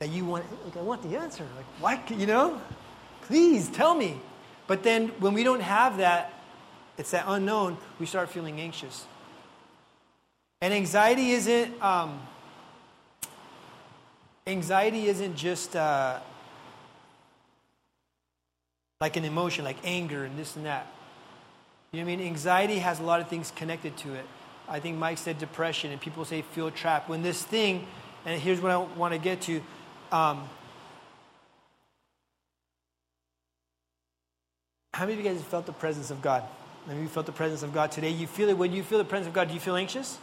that 0.00 0.08
you 0.08 0.24
want, 0.24 0.44
like, 0.64 0.76
I 0.76 0.80
want 0.80 1.08
the 1.08 1.16
answer. 1.16 1.46
Like, 1.54 1.66
why, 2.08 2.16
you 2.16 2.26
know? 2.26 2.60
Please 3.22 3.68
tell 3.68 3.94
me. 3.94 4.20
But 4.66 4.82
then 4.82 5.08
when 5.20 5.34
we 5.34 5.44
don't 5.44 5.60
have 5.60 5.98
that, 5.98 6.32
it's 7.00 7.12
that 7.12 7.24
unknown, 7.26 7.78
we 7.98 8.04
start 8.04 8.28
feeling 8.28 8.60
anxious. 8.60 9.06
And 10.60 10.74
anxiety 10.74 11.30
isn't 11.30 11.82
um, 11.82 12.20
anxiety 14.46 15.06
isn't 15.06 15.34
just 15.34 15.74
uh, 15.74 16.20
like 19.00 19.16
an 19.16 19.24
emotion, 19.24 19.64
like 19.64 19.78
anger 19.82 20.24
and 20.24 20.38
this 20.38 20.56
and 20.56 20.66
that. 20.66 20.88
You 21.90 22.00
know 22.00 22.04
what 22.04 22.12
I 22.12 22.16
mean? 22.16 22.26
Anxiety 22.26 22.80
has 22.80 23.00
a 23.00 23.02
lot 23.02 23.22
of 23.22 23.28
things 23.28 23.50
connected 23.56 23.96
to 23.96 24.12
it. 24.12 24.26
I 24.68 24.78
think 24.78 24.98
Mike 24.98 25.16
said 25.16 25.38
depression, 25.38 25.92
and 25.92 25.98
people 25.98 26.26
say 26.26 26.42
feel 26.42 26.70
trapped. 26.70 27.08
When 27.08 27.22
this 27.22 27.42
thing, 27.42 27.86
and 28.26 28.38
here's 28.38 28.60
what 28.60 28.72
I 28.72 28.76
want 28.76 29.14
to 29.14 29.18
get 29.18 29.40
to. 29.42 29.62
Um, 30.12 30.46
how 34.92 35.06
many 35.06 35.18
of 35.18 35.24
you 35.24 35.32
guys 35.32 35.42
felt 35.42 35.64
the 35.64 35.72
presence 35.72 36.10
of 36.10 36.20
God? 36.20 36.44
Maybe 36.90 37.02
you 37.02 37.08
felt 37.08 37.26
the 37.26 37.32
presence 37.32 37.62
of 37.62 37.72
God 37.72 37.92
today. 37.92 38.10
You 38.10 38.26
feel 38.26 38.48
it 38.48 38.58
when 38.58 38.72
you 38.72 38.82
feel 38.82 38.98
the 38.98 39.04
presence 39.04 39.28
of 39.28 39.32
God. 39.32 39.46
Do 39.46 39.54
you 39.54 39.60
feel 39.60 39.76
anxious? 39.76 40.18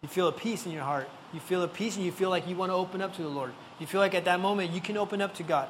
You 0.00 0.08
feel 0.08 0.26
a 0.26 0.32
peace 0.32 0.64
in 0.64 0.72
your 0.72 0.84
heart. 0.84 1.06
You 1.34 1.40
feel 1.40 1.62
a 1.62 1.68
peace 1.68 1.96
and 1.96 2.04
you 2.04 2.12
feel 2.12 2.30
like 2.30 2.48
you 2.48 2.56
want 2.56 2.70
to 2.70 2.74
open 2.74 3.02
up 3.02 3.14
to 3.16 3.22
the 3.22 3.28
Lord. 3.28 3.52
You 3.78 3.86
feel 3.86 4.00
like 4.00 4.14
at 4.14 4.24
that 4.24 4.40
moment 4.40 4.70
you 4.70 4.80
can 4.80 4.96
open 4.96 5.20
up 5.20 5.34
to 5.34 5.42
God. 5.42 5.68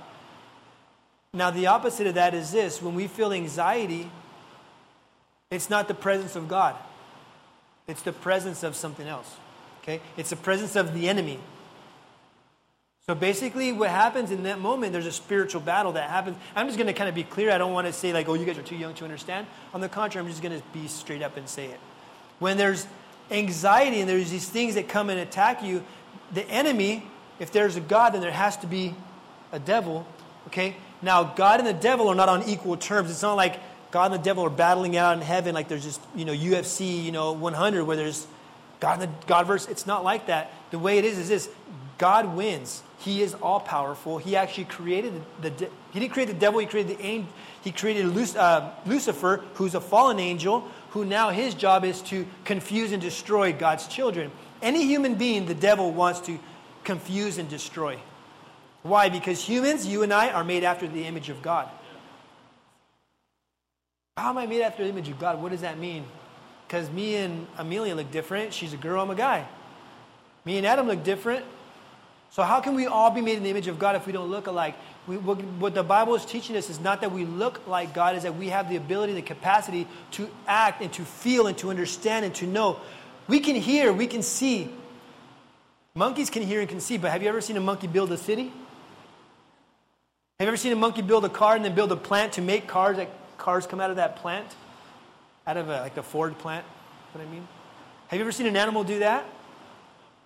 Now, 1.32 1.50
the 1.50 1.66
opposite 1.66 2.06
of 2.06 2.14
that 2.14 2.34
is 2.34 2.52
this 2.52 2.80
when 2.80 2.94
we 2.94 3.08
feel 3.08 3.32
anxiety, 3.32 4.08
it's 5.50 5.68
not 5.68 5.88
the 5.88 5.94
presence 5.94 6.36
of 6.36 6.46
God, 6.46 6.76
it's 7.88 8.02
the 8.02 8.12
presence 8.12 8.62
of 8.62 8.76
something 8.76 9.08
else. 9.08 9.34
Okay? 9.82 10.00
It's 10.16 10.30
the 10.30 10.36
presence 10.36 10.76
of 10.76 10.94
the 10.94 11.08
enemy. 11.08 11.40
So 13.10 13.16
basically, 13.16 13.72
what 13.72 13.90
happens 13.90 14.30
in 14.30 14.44
that 14.44 14.60
moment, 14.60 14.92
there's 14.92 15.04
a 15.04 15.10
spiritual 15.10 15.60
battle 15.60 15.90
that 15.94 16.08
happens. 16.08 16.36
I'm 16.54 16.68
just 16.68 16.78
going 16.78 16.86
to 16.86 16.92
kind 16.92 17.08
of 17.08 17.14
be 17.16 17.24
clear. 17.24 17.50
I 17.50 17.58
don't 17.58 17.72
want 17.72 17.88
to 17.88 17.92
say, 17.92 18.12
like, 18.12 18.28
oh, 18.28 18.34
you 18.34 18.46
guys 18.46 18.56
are 18.56 18.62
too 18.62 18.76
young 18.76 18.94
to 18.94 19.04
understand. 19.04 19.48
On 19.74 19.80
the 19.80 19.88
contrary, 19.88 20.24
I'm 20.24 20.30
just 20.30 20.44
going 20.44 20.56
to 20.56 20.64
be 20.72 20.86
straight 20.86 21.20
up 21.20 21.36
and 21.36 21.48
say 21.48 21.64
it. 21.64 21.80
When 22.38 22.56
there's 22.56 22.86
anxiety 23.32 23.98
and 23.98 24.08
there's 24.08 24.30
these 24.30 24.48
things 24.48 24.76
that 24.76 24.88
come 24.88 25.10
and 25.10 25.18
attack 25.18 25.64
you, 25.64 25.82
the 26.32 26.48
enemy, 26.48 27.02
if 27.40 27.50
there's 27.50 27.74
a 27.74 27.80
God, 27.80 28.10
then 28.14 28.20
there 28.20 28.30
has 28.30 28.56
to 28.58 28.68
be 28.68 28.94
a 29.50 29.58
devil. 29.58 30.06
Okay? 30.46 30.76
Now, 31.02 31.24
God 31.24 31.58
and 31.58 31.68
the 31.68 31.72
devil 31.72 32.06
are 32.06 32.14
not 32.14 32.28
on 32.28 32.44
equal 32.44 32.76
terms. 32.76 33.10
It's 33.10 33.22
not 33.22 33.34
like 33.34 33.58
God 33.90 34.12
and 34.12 34.20
the 34.20 34.24
devil 34.24 34.44
are 34.44 34.50
battling 34.50 34.96
out 34.96 35.16
in 35.16 35.22
heaven 35.24 35.52
like 35.52 35.66
there's 35.66 35.82
just, 35.82 36.00
you 36.14 36.24
know, 36.24 36.32
UFC, 36.32 37.02
you 37.02 37.10
know, 37.10 37.32
100 37.32 37.82
where 37.82 37.96
there's 37.96 38.28
God 38.78 39.00
and 39.00 39.12
the 39.12 39.26
God 39.26 39.48
verse. 39.48 39.66
It's 39.66 39.84
not 39.84 40.04
like 40.04 40.26
that. 40.26 40.52
The 40.70 40.78
way 40.78 40.98
it 40.98 41.04
is 41.04 41.18
is 41.18 41.28
this 41.28 41.50
God 41.98 42.36
wins. 42.36 42.84
He 43.00 43.22
is 43.22 43.34
all 43.34 43.60
powerful. 43.60 44.18
He 44.18 44.36
actually 44.36 44.66
created 44.66 45.14
the, 45.40 45.50
the 45.50 45.70
he 45.90 46.00
didn't 46.00 46.12
create 46.12 46.26
the 46.26 46.34
devil. 46.34 46.60
He 46.60 46.66
created 46.66 46.98
the 46.98 47.02
angel. 47.02 47.32
He 47.62 47.72
created 47.72 48.06
uh, 48.36 48.70
Lucifer, 48.84 49.42
who's 49.54 49.74
a 49.74 49.80
fallen 49.80 50.20
angel, 50.20 50.68
who 50.90 51.06
now 51.06 51.30
his 51.30 51.54
job 51.54 51.84
is 51.84 52.02
to 52.02 52.26
confuse 52.44 52.92
and 52.92 53.00
destroy 53.00 53.54
God's 53.54 53.86
children. 53.86 54.30
Any 54.60 54.84
human 54.84 55.14
being, 55.14 55.46
the 55.46 55.54
devil 55.54 55.90
wants 55.90 56.20
to 56.20 56.38
confuse 56.84 57.38
and 57.38 57.48
destroy. 57.48 57.98
Why? 58.82 59.08
Because 59.08 59.42
humans, 59.42 59.86
you 59.86 60.02
and 60.02 60.12
I, 60.12 60.30
are 60.30 60.44
made 60.44 60.62
after 60.62 60.86
the 60.86 61.06
image 61.06 61.30
of 61.30 61.40
God. 61.40 61.70
How 64.18 64.28
am 64.28 64.38
I 64.38 64.46
made 64.46 64.60
after 64.60 64.82
the 64.82 64.90
image 64.90 65.08
of 65.08 65.18
God? 65.18 65.40
What 65.42 65.52
does 65.52 65.62
that 65.62 65.78
mean? 65.78 66.04
Because 66.66 66.90
me 66.90 67.16
and 67.16 67.46
Amelia 67.56 67.94
look 67.94 68.10
different. 68.10 68.52
She's 68.52 68.74
a 68.74 68.76
girl, 68.76 69.02
I'm 69.02 69.10
a 69.10 69.14
guy. 69.14 69.46
Me 70.44 70.58
and 70.58 70.66
Adam 70.66 70.86
look 70.86 71.02
different. 71.02 71.46
So, 72.30 72.44
how 72.44 72.60
can 72.60 72.74
we 72.74 72.86
all 72.86 73.10
be 73.10 73.20
made 73.20 73.36
in 73.36 73.42
the 73.42 73.50
image 73.50 73.66
of 73.66 73.78
God 73.78 73.96
if 73.96 74.06
we 74.06 74.12
don't 74.12 74.30
look 74.30 74.46
alike? 74.46 74.76
We, 75.08 75.16
what, 75.16 75.74
the 75.74 75.82
Bible 75.82 76.14
is 76.14 76.24
teaching 76.24 76.56
us 76.56 76.70
is 76.70 76.78
not 76.78 77.00
that 77.00 77.10
we 77.10 77.24
look 77.24 77.66
like 77.66 77.92
God, 77.92 78.14
is 78.14 78.22
that 78.22 78.36
we 78.36 78.48
have 78.48 78.68
the 78.68 78.76
ability, 78.76 79.14
the 79.14 79.22
capacity 79.22 79.88
to 80.12 80.30
act 80.46 80.80
and 80.80 80.92
to 80.92 81.04
feel 81.04 81.48
and 81.48 81.58
to 81.58 81.70
understand 81.70 82.24
and 82.24 82.34
to 82.36 82.46
know. 82.46 82.78
We 83.26 83.40
can 83.40 83.56
hear, 83.56 83.92
we 83.92 84.06
can 84.06 84.22
see. 84.22 84.70
Monkeys 85.94 86.30
can 86.30 86.42
hear 86.42 86.60
and 86.60 86.68
can 86.68 86.78
see, 86.78 86.98
but 86.98 87.10
have 87.10 87.22
you 87.22 87.28
ever 87.28 87.40
seen 87.40 87.56
a 87.56 87.60
monkey 87.60 87.88
build 87.88 88.12
a 88.12 88.16
city? 88.16 88.52
Have 90.38 90.46
you 90.46 90.46
ever 90.46 90.56
seen 90.56 90.72
a 90.72 90.76
monkey 90.76 91.02
build 91.02 91.24
a 91.24 91.28
car 91.28 91.56
and 91.56 91.64
then 91.64 91.74
build 91.74 91.90
a 91.90 91.96
plant 91.96 92.34
to 92.34 92.42
make 92.42 92.68
cars 92.68 92.96
that 92.98 93.10
cars 93.38 93.66
come 93.66 93.80
out 93.80 93.90
of 93.90 93.96
that 93.96 94.16
plant? 94.16 94.46
Out 95.48 95.56
of 95.56 95.68
a, 95.68 95.80
like 95.80 95.96
the 95.96 96.02
Ford 96.02 96.38
plant? 96.38 96.64
What 97.12 97.26
I 97.26 97.28
mean? 97.28 97.46
Have 98.06 98.18
you 98.18 98.24
ever 98.24 98.32
seen 98.32 98.46
an 98.46 98.56
animal 98.56 98.84
do 98.84 99.00
that? 99.00 99.26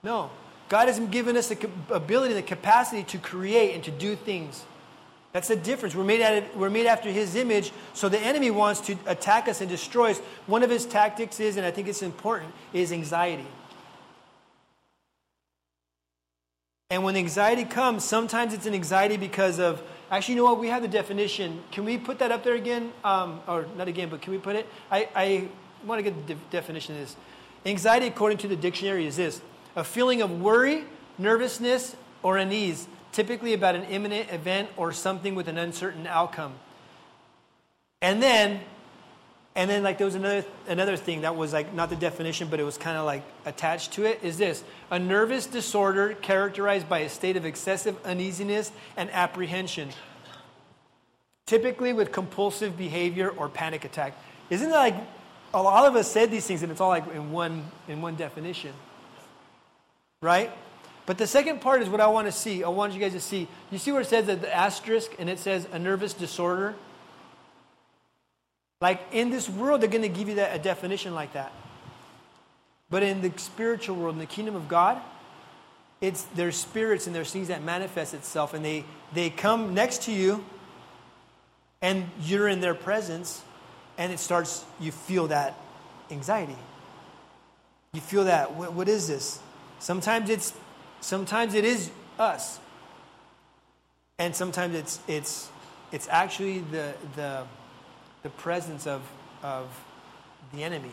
No. 0.03 0.31
God 0.75 0.89
has 0.89 0.99
given 0.99 1.37
us 1.37 1.47
the 1.47 1.71
ability, 1.89 2.35
the 2.35 2.43
capacity 2.43 3.05
to 3.05 3.19
create 3.19 3.77
and 3.77 3.85
to 3.85 3.93
do 3.93 4.17
things. 4.17 4.65
That's 5.31 5.47
the 5.47 5.55
difference. 5.55 5.95
We're 5.95 6.03
made, 6.03 6.21
of, 6.21 6.57
we're 6.57 6.69
made 6.69 6.87
after 6.87 7.13
His 7.13 7.37
image, 7.37 7.71
so 7.93 8.09
the 8.09 8.19
enemy 8.19 8.51
wants 8.51 8.81
to 8.89 8.97
attack 9.07 9.47
us 9.47 9.61
and 9.61 9.71
destroy 9.71 10.11
us. 10.11 10.19
One 10.49 10.65
of 10.65 10.71
his 10.71 10.85
tactics 10.85 11.39
is, 11.39 11.57
and 11.57 11.65
I 11.65 11.71
think 11.71 11.87
it's 11.87 12.03
important, 12.03 12.51
is 12.73 12.91
anxiety. 12.91 13.47
And 16.91 17.05
when 17.05 17.15
anxiety 17.15 17.65
comes, 17.65 18.03
sometimes 18.03 18.53
it's 18.53 18.67
an 18.67 18.75
anxiety 18.75 19.17
because 19.17 19.61
of, 19.61 19.81
actually, 20.11 20.35
you 20.35 20.41
know 20.41 20.47
what? 20.47 20.59
We 20.59 20.71
have 20.71 20.83
the 20.83 20.89
definition. 20.89 21.63
Can 21.71 21.85
we 21.85 21.99
put 21.99 22.19
that 22.19 22.33
up 22.33 22.43
there 22.43 22.57
again? 22.57 22.93
Um, 23.05 23.43
or 23.47 23.67
not 23.77 23.87
again, 23.87 24.09
but 24.09 24.23
can 24.23 24.33
we 24.33 24.41
put 24.41 24.57
it? 24.57 24.67
I, 24.91 25.09
I 25.15 25.49
want 25.87 26.01
to 26.01 26.03
get 26.03 26.27
the 26.27 26.35
de- 26.35 26.41
definition 26.51 26.97
of 26.97 27.01
this. 27.03 27.15
Anxiety, 27.65 28.09
according 28.09 28.39
to 28.39 28.49
the 28.49 28.57
dictionary, 28.57 29.07
is 29.07 29.15
this 29.15 29.41
a 29.77 29.85
feeling 29.85 30.23
of 30.23 30.41
worry, 30.41 30.85
nervousness, 31.19 31.97
or 32.23 32.37
unease, 32.37 32.87
typically 33.13 33.53
about 33.53 33.75
an 33.75 33.85
imminent 33.85 34.33
event 34.33 34.69
or 34.77 34.93
something 34.93 35.35
with 35.35 35.49
an 35.49 35.59
uncertain 35.59 36.07
outcome. 36.07 36.55
And 38.01 38.23
then 38.23 38.61
and 39.57 39.71
then, 39.71 39.85
like, 39.85 39.99
there 39.99 40.05
was 40.05 40.17
another, 40.17 40.45
another 40.67 40.97
thing 40.97 41.21
that 41.21 41.37
was, 41.37 41.53
like, 41.53 41.73
not 41.73 41.89
the 41.89 41.97
definition, 41.97 42.49
but 42.49 42.59
it 42.59 42.65
was 42.65 42.77
kind 42.77 42.99
of, 42.99 43.05
like, 43.05 43.23
attached 43.47 43.93
to 43.93 44.05
it 44.05 44.19
is 44.25 44.37
this 44.37 44.65
a 44.91 44.99
nervous 44.99 45.47
disorder 45.47 46.15
characterized 46.15 46.89
by 46.89 47.01
a 47.01 47.09
state 47.09 47.37
of 47.37 47.45
excessive 47.45 47.97
uneasiness 48.05 48.73
and 48.97 49.09
apprehension, 49.13 49.91
typically 51.47 51.93
with 51.93 52.11
compulsive 52.11 52.77
behavior 52.77 53.29
or 53.31 53.49
panic 53.49 53.85
attack. 53.85 54.15
Isn't 54.51 54.71
it 54.71 54.75
like 54.75 54.97
a 55.53 55.63
lot 55.63 55.87
of 55.87 55.95
us 55.95 56.11
said 56.11 56.33
these 56.33 56.47
things 56.47 56.65
and 56.65 56.73
it's 56.73 56.81
all 56.81 56.89
like 56.89 57.07
in 57.15 57.31
one, 57.31 57.65
in 57.87 58.03
one 58.03 58.17
definition? 58.17 58.73
Right? 60.25 60.51
But 61.05 61.19
the 61.19 61.27
second 61.27 61.61
part 61.61 61.83
is 61.83 61.91
what 61.91 62.01
I 62.01 62.07
want 62.07 62.29
to 62.29 62.33
see. 62.33 62.65
I 62.65 62.69
want 62.71 62.95
you 62.95 62.99
guys 62.99 63.13
to 63.13 63.21
see. 63.21 63.47
You 63.71 63.77
see 63.77 63.93
where 63.93 64.01
it 64.01 64.07
says 64.07 64.25
the 64.25 64.57
asterisk 64.57 65.15
and 65.19 65.29
it 65.29 65.39
says 65.39 65.69
a 65.71 65.79
nervous 65.79 66.15
disorder? 66.15 66.75
Like 68.81 69.03
in 69.13 69.29
this 69.29 69.51
world, 69.51 69.83
they're 69.83 69.91
going 69.91 70.01
to 70.01 70.09
give 70.09 70.31
you 70.31 70.37
that, 70.37 70.57
a 70.57 70.59
definition 70.59 71.15
like 71.15 71.35
that. 71.35 71.53
But 72.89 73.03
in 73.03 73.21
the 73.21 73.33
spiritual 73.37 73.97
world, 73.97 74.15
in 74.15 74.19
the 74.19 74.25
kingdom 74.25 74.57
of 74.57 74.67
God, 74.67 74.99
it's 76.01 76.23
there's 76.35 76.57
spirits 76.57 77.07
and 77.07 77.15
there's 77.15 77.31
things 77.31 77.49
that 77.49 77.63
manifest 77.63 78.15
itself, 78.15 78.55
and 78.55 78.65
they 78.65 78.87
they 79.13 79.29
come 79.29 79.75
next 79.75 80.05
to 80.05 80.13
you, 80.13 80.43
and 81.83 82.09
you're 82.23 82.49
in 82.49 82.61
their 82.61 82.75
presence, 82.75 83.43
and 83.99 84.11
it 84.11 84.19
starts. 84.19 84.65
You 84.81 84.91
feel 84.91 85.27
that 85.27 85.55
anxiety. 86.11 86.57
You 87.93 88.01
feel 88.01 88.25
that 88.25 88.55
what, 88.55 88.73
what 88.73 88.89
is 88.89 89.07
this? 89.07 89.39
Sometimes 89.79 90.31
it's 90.31 90.53
sometimes 91.01 91.55
it 91.55 91.65
is 91.65 91.91
us, 92.19 92.59
and 94.19 94.35
sometimes 94.35 94.75
it's 94.75 95.01
it's 95.07 95.49
it's 95.93 96.09
actually 96.09 96.61
the 96.61 96.95
the 97.17 97.45
the 98.25 98.31
presence 98.31 98.89
of, 98.89 99.03
of 99.45 99.69
the 100.53 100.65
enemy. 100.65 100.91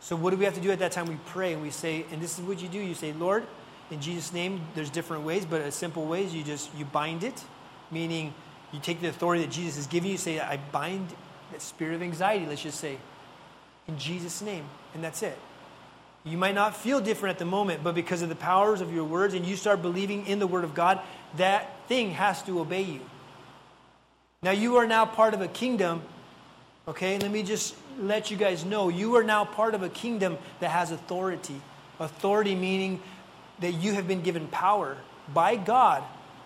So, 0.00 0.16
what 0.16 0.30
do 0.30 0.38
we 0.38 0.46
have 0.46 0.54
to 0.54 0.60
do 0.60 0.70
at 0.70 0.78
that 0.78 0.92
time? 0.92 1.06
We 1.06 1.18
pray 1.26 1.52
and 1.52 1.60
we 1.60 1.70
say, 1.70 2.06
and 2.10 2.22
this 2.22 2.38
is 2.38 2.44
what 2.46 2.62
you 2.62 2.68
do 2.68 2.78
you 2.78 2.94
say, 2.94 3.12
Lord, 3.12 3.46
in 3.90 4.00
Jesus' 4.00 4.32
name, 4.32 4.62
there's 4.74 4.88
different 4.88 5.24
ways, 5.24 5.44
but 5.44 5.60
a 5.60 5.72
simple 5.72 6.06
way 6.06 6.24
is 6.24 6.34
you 6.34 6.42
just 6.42 6.74
you 6.74 6.86
bind 6.86 7.22
it, 7.22 7.44
meaning 7.90 8.32
you 8.72 8.80
take 8.80 9.02
the 9.02 9.08
authority 9.08 9.44
that 9.44 9.50
Jesus 9.50 9.76
has 9.76 9.86
given 9.88 10.10
you, 10.10 10.16
say, 10.16 10.40
I 10.40 10.56
bind 10.56 11.08
that 11.50 11.60
spirit 11.60 11.94
of 11.94 12.02
anxiety, 12.02 12.46
let's 12.46 12.62
just 12.62 12.78
say, 12.78 12.98
in 13.88 13.98
Jesus' 13.98 14.40
name, 14.40 14.64
and 14.94 15.02
that's 15.02 15.22
it. 15.22 15.36
You 16.24 16.36
might 16.36 16.54
not 16.54 16.76
feel 16.76 17.00
different 17.00 17.34
at 17.34 17.38
the 17.38 17.46
moment, 17.46 17.82
but 17.82 17.94
because 17.94 18.22
of 18.22 18.28
the 18.28 18.36
powers 18.36 18.80
of 18.80 18.92
your 18.92 19.04
words 19.04 19.34
and 19.34 19.46
you 19.46 19.56
start 19.56 19.80
believing 19.80 20.26
in 20.26 20.38
the 20.38 20.46
Word 20.46 20.64
of 20.64 20.74
God, 20.74 21.00
that 21.36 21.86
thing 21.88 22.10
has 22.10 22.42
to 22.42 22.60
obey 22.60 22.82
you. 22.82 23.00
Now, 24.42 24.50
you 24.50 24.76
are 24.76 24.86
now 24.86 25.06
part 25.06 25.34
of 25.34 25.40
a 25.40 25.48
kingdom 25.48 26.02
Okay, 26.90 27.18
let 27.18 27.30
me 27.30 27.44
just 27.44 27.76
let 28.00 28.32
you 28.32 28.36
guys 28.36 28.64
know 28.64 28.88
you 28.88 29.14
are 29.14 29.22
now 29.22 29.44
part 29.44 29.74
of 29.76 29.84
a 29.84 29.88
kingdom 29.88 30.36
that 30.58 30.70
has 30.70 30.90
authority. 30.90 31.60
Authority 32.00 32.56
meaning 32.56 33.00
that 33.60 33.72
you 33.72 33.92
have 33.92 34.08
been 34.08 34.22
given 34.22 34.48
power 34.48 34.96
by 35.32 35.54
God 35.54 36.02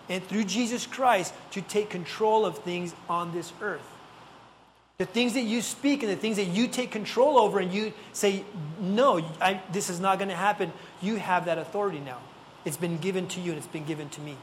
and 0.07 0.23
through 0.23 0.43
Jesus 0.43 0.85
Christ 0.85 1.33
to 1.51 1.61
take 1.61 1.89
control 1.89 2.45
of 2.45 2.59
things 2.59 2.93
on 3.09 3.33
this 3.33 3.53
earth. 3.59 3.81
The 4.97 5.05
things 5.05 5.33
that 5.33 5.41
you 5.41 5.61
speak 5.61 6.03
and 6.03 6.11
the 6.11 6.15
things 6.15 6.37
that 6.37 6.45
you 6.45 6.67
take 6.67 6.91
control 6.91 7.37
over 7.37 7.59
and 7.59 7.73
you 7.73 7.91
say, 8.13 8.45
no, 8.79 9.17
I, 9.41 9.61
this 9.71 9.89
is 9.89 9.99
not 9.99 10.19
going 10.19 10.29
to 10.29 10.35
happen, 10.35 10.71
you 11.01 11.17
have 11.17 11.45
that 11.45 11.57
authority 11.57 11.99
now. 11.99 12.19
It's 12.63 12.77
been 12.77 12.97
given 12.97 13.27
to 13.29 13.41
you 13.41 13.51
and 13.51 13.57
it's 13.57 13.67
been 13.67 13.85
given 13.85 14.09
to 14.09 14.21
me. 14.21 14.37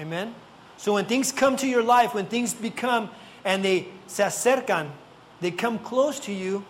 Amen? 0.00 0.34
So 0.78 0.94
when 0.94 1.04
things 1.04 1.30
come 1.30 1.56
to 1.56 1.66
your 1.66 1.82
life, 1.82 2.14
when 2.14 2.26
things 2.26 2.54
become 2.54 3.10
and 3.44 3.64
they 3.64 3.88
se 4.06 4.24
acercan, 4.24 4.90
they 5.40 5.50
come 5.50 5.78
close 5.78 6.18
to 6.20 6.32
you 6.32 6.64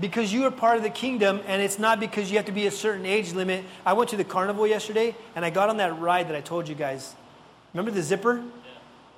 because 0.00 0.32
you 0.32 0.44
are 0.44 0.50
part 0.50 0.76
of 0.76 0.82
the 0.82 0.90
kingdom 0.90 1.40
and 1.46 1.62
it's 1.62 1.78
not 1.78 2.00
because 2.00 2.30
you 2.30 2.36
have 2.36 2.46
to 2.46 2.52
be 2.52 2.66
a 2.66 2.70
certain 2.70 3.04
age 3.06 3.32
limit. 3.32 3.64
I 3.84 3.92
went 3.92 4.10
to 4.10 4.16
the 4.16 4.24
carnival 4.24 4.66
yesterday 4.66 5.14
and 5.36 5.44
I 5.44 5.50
got 5.50 5.68
on 5.68 5.76
that 5.76 5.98
ride 5.98 6.28
that 6.28 6.36
I 6.36 6.40
told 6.40 6.68
you 6.68 6.74
guys. 6.74 7.14
Remember 7.72 7.90
the 7.90 8.02
zipper? 8.02 8.42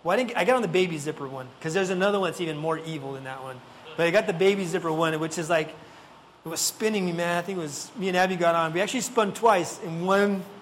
Why 0.07 0.15
didn't 0.15 0.37
I 0.37 0.45
got 0.45 0.55
on 0.55 0.63
the 0.63 0.69
baby 0.69 0.99
zipper 0.99 1.27
one? 1.27 1.49
Because 1.59 1.75
there's 1.75 1.91
another 1.91 2.21
one 2.21 2.31
that's 2.31 2.41
even 2.41 2.57
more 2.57 2.79
evil 2.79 3.15
than 3.15 3.25
that 3.25 3.43
one. 3.43 3.61
But 3.97 4.07
I 4.07 4.13
got 4.13 4.29
the 4.29 4.33
baby 4.33 4.65
zipper 4.65 4.93
one, 4.93 5.19
which 5.19 5.37
is 5.37 5.51
like 5.51 5.71
it 5.71 6.49
was 6.49 6.61
spinning 6.61 7.07
me, 7.07 7.11
man. 7.11 7.37
I 7.37 7.43
think 7.43 7.59
it 7.59 7.63
was 7.63 7.91
me 7.97 8.07
and 8.07 8.17
Abby 8.17 8.37
got 8.37 8.55
on. 8.55 8.73
We 8.73 8.81
actually 8.81 9.01
spun 9.01 9.35
twice 9.35 9.81
in 9.83 10.07
one. 10.07 10.45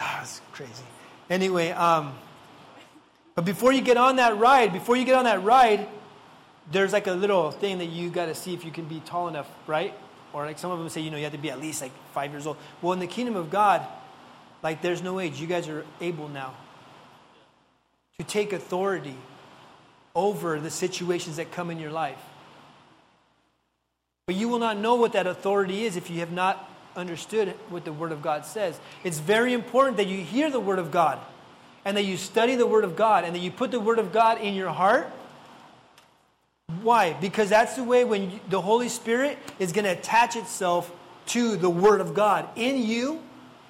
Oh, 0.00 0.18
it's 0.22 0.40
crazy. 0.52 0.84
Anyway, 1.28 1.70
um, 1.70 2.14
But 3.34 3.44
before 3.44 3.72
you 3.72 3.80
get 3.80 3.96
on 3.96 4.16
that 4.16 4.36
ride, 4.38 4.72
before 4.72 4.96
you 4.96 5.04
get 5.04 5.16
on 5.16 5.24
that 5.24 5.42
ride, 5.42 5.86
there's 6.70 6.92
like 6.92 7.08
a 7.08 7.12
little 7.12 7.50
thing 7.50 7.78
that 7.78 7.86
you 7.86 8.10
got 8.10 8.26
to 8.26 8.34
see 8.34 8.54
if 8.54 8.64
you 8.64 8.70
can 8.70 8.84
be 8.84 9.00
tall 9.00 9.26
enough, 9.26 9.48
right? 9.66 9.92
Or 10.32 10.46
like 10.46 10.58
some 10.58 10.70
of 10.70 10.78
them 10.78 10.88
say, 10.88 11.00
you 11.00 11.10
know, 11.10 11.16
you 11.16 11.24
have 11.24 11.32
to 11.32 11.38
be 11.38 11.50
at 11.50 11.60
least 11.60 11.82
like 11.82 11.92
five 12.14 12.30
years 12.30 12.46
old. 12.46 12.56
Well, 12.80 12.92
in 12.92 13.00
the 13.00 13.08
kingdom 13.08 13.34
of 13.34 13.50
God, 13.50 13.84
like 14.62 14.82
there's 14.82 15.02
no 15.02 15.18
age. 15.18 15.40
You 15.40 15.48
guys 15.48 15.68
are 15.68 15.84
able 16.00 16.28
now 16.28 16.54
take 18.24 18.52
authority 18.52 19.16
over 20.14 20.60
the 20.60 20.70
situations 20.70 21.36
that 21.36 21.52
come 21.52 21.70
in 21.70 21.78
your 21.78 21.90
life. 21.90 22.18
But 24.26 24.36
you 24.36 24.48
will 24.48 24.58
not 24.58 24.76
know 24.78 24.94
what 24.94 25.14
that 25.14 25.26
authority 25.26 25.84
is 25.84 25.96
if 25.96 26.10
you 26.10 26.20
have 26.20 26.32
not 26.32 26.68
understood 26.94 27.48
what 27.68 27.84
the 27.84 27.92
Word 27.92 28.12
of 28.12 28.22
God 28.22 28.44
says. 28.44 28.78
It's 29.04 29.18
very 29.18 29.52
important 29.52 29.96
that 29.96 30.06
you 30.06 30.18
hear 30.18 30.50
the 30.50 30.60
Word 30.60 30.78
of 30.78 30.90
God 30.90 31.18
and 31.84 31.96
that 31.96 32.04
you 32.04 32.16
study 32.16 32.54
the 32.54 32.66
Word 32.66 32.84
of 32.84 32.96
God 32.96 33.24
and 33.24 33.34
that 33.34 33.40
you 33.40 33.50
put 33.50 33.70
the 33.70 33.80
Word 33.80 33.98
of 33.98 34.12
God 34.12 34.40
in 34.40 34.54
your 34.54 34.70
heart. 34.70 35.10
Why? 36.82 37.14
Because 37.14 37.48
that's 37.48 37.76
the 37.76 37.84
way 37.84 38.04
when 38.04 38.30
you, 38.30 38.40
the 38.48 38.60
Holy 38.60 38.88
Spirit 38.88 39.38
is 39.58 39.72
going 39.72 39.84
to 39.84 39.90
attach 39.90 40.36
itself 40.36 40.92
to 41.26 41.56
the 41.56 41.70
Word 41.70 42.00
of 42.00 42.14
God 42.14 42.48
in 42.56 42.82
you, 42.82 43.20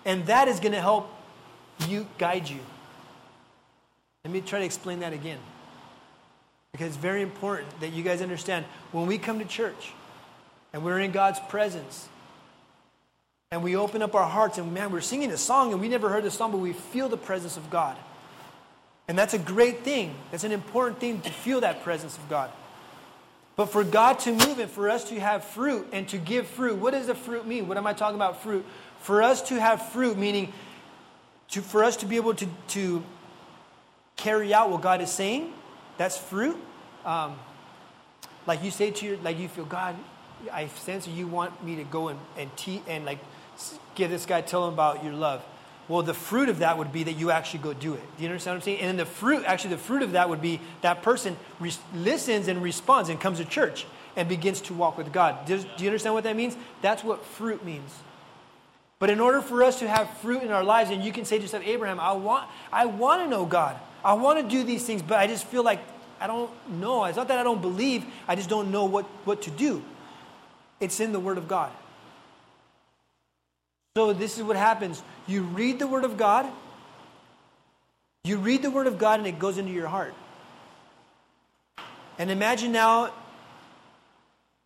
and 0.04 0.26
that 0.26 0.48
is 0.48 0.60
going 0.60 0.72
to 0.72 0.80
help 0.80 1.10
you 1.88 2.06
guide 2.18 2.48
you. 2.48 2.60
Let 4.24 4.32
me 4.32 4.40
try 4.40 4.60
to 4.60 4.64
explain 4.64 5.00
that 5.00 5.12
again. 5.12 5.38
Because 6.70 6.88
it's 6.88 6.96
very 6.96 7.22
important 7.22 7.80
that 7.80 7.92
you 7.92 8.02
guys 8.02 8.22
understand 8.22 8.64
when 8.92 9.06
we 9.06 9.18
come 9.18 9.40
to 9.40 9.44
church 9.44 9.92
and 10.72 10.84
we're 10.84 11.00
in 11.00 11.10
God's 11.10 11.40
presence 11.48 12.08
and 13.50 13.62
we 13.62 13.76
open 13.76 14.00
up 14.00 14.14
our 14.14 14.28
hearts 14.28 14.58
and 14.58 14.72
man, 14.72 14.90
we're 14.92 15.00
singing 15.00 15.30
a 15.30 15.36
song 15.36 15.72
and 15.72 15.80
we 15.80 15.88
never 15.88 16.08
heard 16.08 16.24
the 16.24 16.30
song, 16.30 16.52
but 16.52 16.58
we 16.58 16.72
feel 16.72 17.08
the 17.08 17.16
presence 17.16 17.56
of 17.56 17.68
God. 17.68 17.96
And 19.08 19.18
that's 19.18 19.34
a 19.34 19.38
great 19.38 19.80
thing. 19.80 20.14
That's 20.30 20.44
an 20.44 20.52
important 20.52 21.00
thing 21.00 21.20
to 21.22 21.30
feel 21.30 21.60
that 21.60 21.82
presence 21.82 22.16
of 22.16 22.28
God. 22.30 22.50
But 23.56 23.66
for 23.66 23.84
God 23.84 24.18
to 24.20 24.32
move 24.32 24.58
and 24.58 24.70
for 24.70 24.88
us 24.88 25.04
to 25.10 25.20
have 25.20 25.44
fruit 25.44 25.88
and 25.92 26.08
to 26.08 26.16
give 26.16 26.46
fruit, 26.46 26.78
what 26.78 26.92
does 26.92 27.08
the 27.08 27.14
fruit 27.14 27.46
mean? 27.46 27.68
What 27.68 27.76
am 27.76 27.86
I 27.86 27.92
talking 27.92 28.16
about 28.16 28.42
fruit? 28.42 28.64
For 29.00 29.22
us 29.22 29.42
to 29.48 29.60
have 29.60 29.90
fruit, 29.90 30.16
meaning 30.16 30.52
to, 31.50 31.60
for 31.60 31.84
us 31.84 31.96
to 31.98 32.06
be 32.06 32.16
able 32.16 32.34
to, 32.34 32.46
to 32.68 33.02
carry 34.16 34.54
out 34.54 34.70
what 34.70 34.80
God 34.82 35.00
is 35.00 35.10
saying, 35.10 35.52
that's 35.98 36.16
fruit. 36.16 36.56
Um, 37.04 37.36
like 38.46 38.62
you 38.64 38.70
say 38.70 38.90
to 38.90 39.06
your, 39.06 39.16
like 39.18 39.38
you 39.38 39.48
feel, 39.48 39.64
God, 39.64 39.96
I 40.52 40.66
sense 40.68 41.06
you 41.06 41.26
want 41.26 41.64
me 41.64 41.76
to 41.76 41.84
go 41.84 42.08
and, 42.08 42.18
and, 42.36 42.54
te- 42.56 42.82
and 42.88 43.04
like 43.04 43.18
give 43.94 44.10
this 44.10 44.26
guy, 44.26 44.40
tell 44.40 44.66
him 44.66 44.74
about 44.74 45.04
your 45.04 45.12
love. 45.12 45.44
Well, 45.88 46.02
the 46.02 46.14
fruit 46.14 46.48
of 46.48 46.60
that 46.60 46.78
would 46.78 46.92
be 46.92 47.04
that 47.04 47.14
you 47.14 47.30
actually 47.30 47.60
go 47.60 47.72
do 47.72 47.94
it. 47.94 48.02
Do 48.16 48.22
you 48.22 48.28
understand 48.28 48.54
what 48.54 48.62
I'm 48.62 48.64
saying? 48.64 48.80
And 48.80 48.88
then 48.88 48.96
the 48.96 49.04
fruit, 49.04 49.44
actually, 49.46 49.70
the 49.70 49.78
fruit 49.78 50.02
of 50.02 50.12
that 50.12 50.28
would 50.28 50.40
be 50.40 50.60
that 50.80 51.02
person 51.02 51.36
re- 51.58 51.72
listens 51.94 52.48
and 52.48 52.62
responds 52.62 53.08
and 53.08 53.20
comes 53.20 53.38
to 53.38 53.44
church 53.44 53.84
and 54.16 54.28
begins 54.28 54.60
to 54.62 54.74
walk 54.74 54.96
with 54.96 55.12
God. 55.12 55.44
Does, 55.46 55.64
do 55.64 55.84
you 55.84 55.90
understand 55.90 56.14
what 56.14 56.24
that 56.24 56.36
means? 56.36 56.56
That's 56.82 57.02
what 57.02 57.24
fruit 57.24 57.64
means. 57.64 57.90
But 58.98 59.10
in 59.10 59.18
order 59.18 59.42
for 59.42 59.64
us 59.64 59.80
to 59.80 59.88
have 59.88 60.08
fruit 60.18 60.42
in 60.42 60.52
our 60.52 60.62
lives, 60.62 60.90
and 60.90 61.02
you 61.02 61.12
can 61.12 61.24
say 61.24 61.36
to 61.36 61.42
yourself, 61.42 61.64
Abraham, 61.66 61.98
I 61.98 62.12
want, 62.12 62.48
I 62.72 62.86
want 62.86 63.22
to 63.22 63.28
know 63.28 63.44
God. 63.44 63.76
I 64.04 64.14
want 64.14 64.40
to 64.40 64.48
do 64.48 64.64
these 64.64 64.84
things, 64.84 65.02
but 65.02 65.18
I 65.18 65.26
just 65.26 65.44
feel 65.46 65.62
like 65.62 65.80
I 66.20 66.26
don't 66.26 66.50
know. 66.68 67.04
It's 67.04 67.16
not 67.16 67.28
that 67.28 67.38
I 67.38 67.42
don't 67.42 67.60
believe, 67.60 68.04
I 68.28 68.36
just 68.36 68.48
don't 68.48 68.70
know 68.70 68.84
what, 68.84 69.06
what 69.24 69.42
to 69.42 69.50
do. 69.50 69.82
It's 70.78 71.00
in 71.00 71.12
the 71.12 71.20
Word 71.20 71.36
of 71.36 71.48
God. 71.48 71.72
So, 73.96 74.12
this 74.12 74.38
is 74.38 74.44
what 74.44 74.56
happens 74.56 75.02
you 75.26 75.42
read 75.42 75.78
the 75.78 75.86
Word 75.86 76.04
of 76.04 76.16
God, 76.16 76.46
you 78.24 78.38
read 78.38 78.62
the 78.62 78.70
Word 78.70 78.86
of 78.86 78.98
God, 78.98 79.18
and 79.18 79.26
it 79.26 79.38
goes 79.38 79.58
into 79.58 79.72
your 79.72 79.88
heart. 79.88 80.14
And 82.18 82.30
imagine 82.30 82.70
now, 82.70 83.12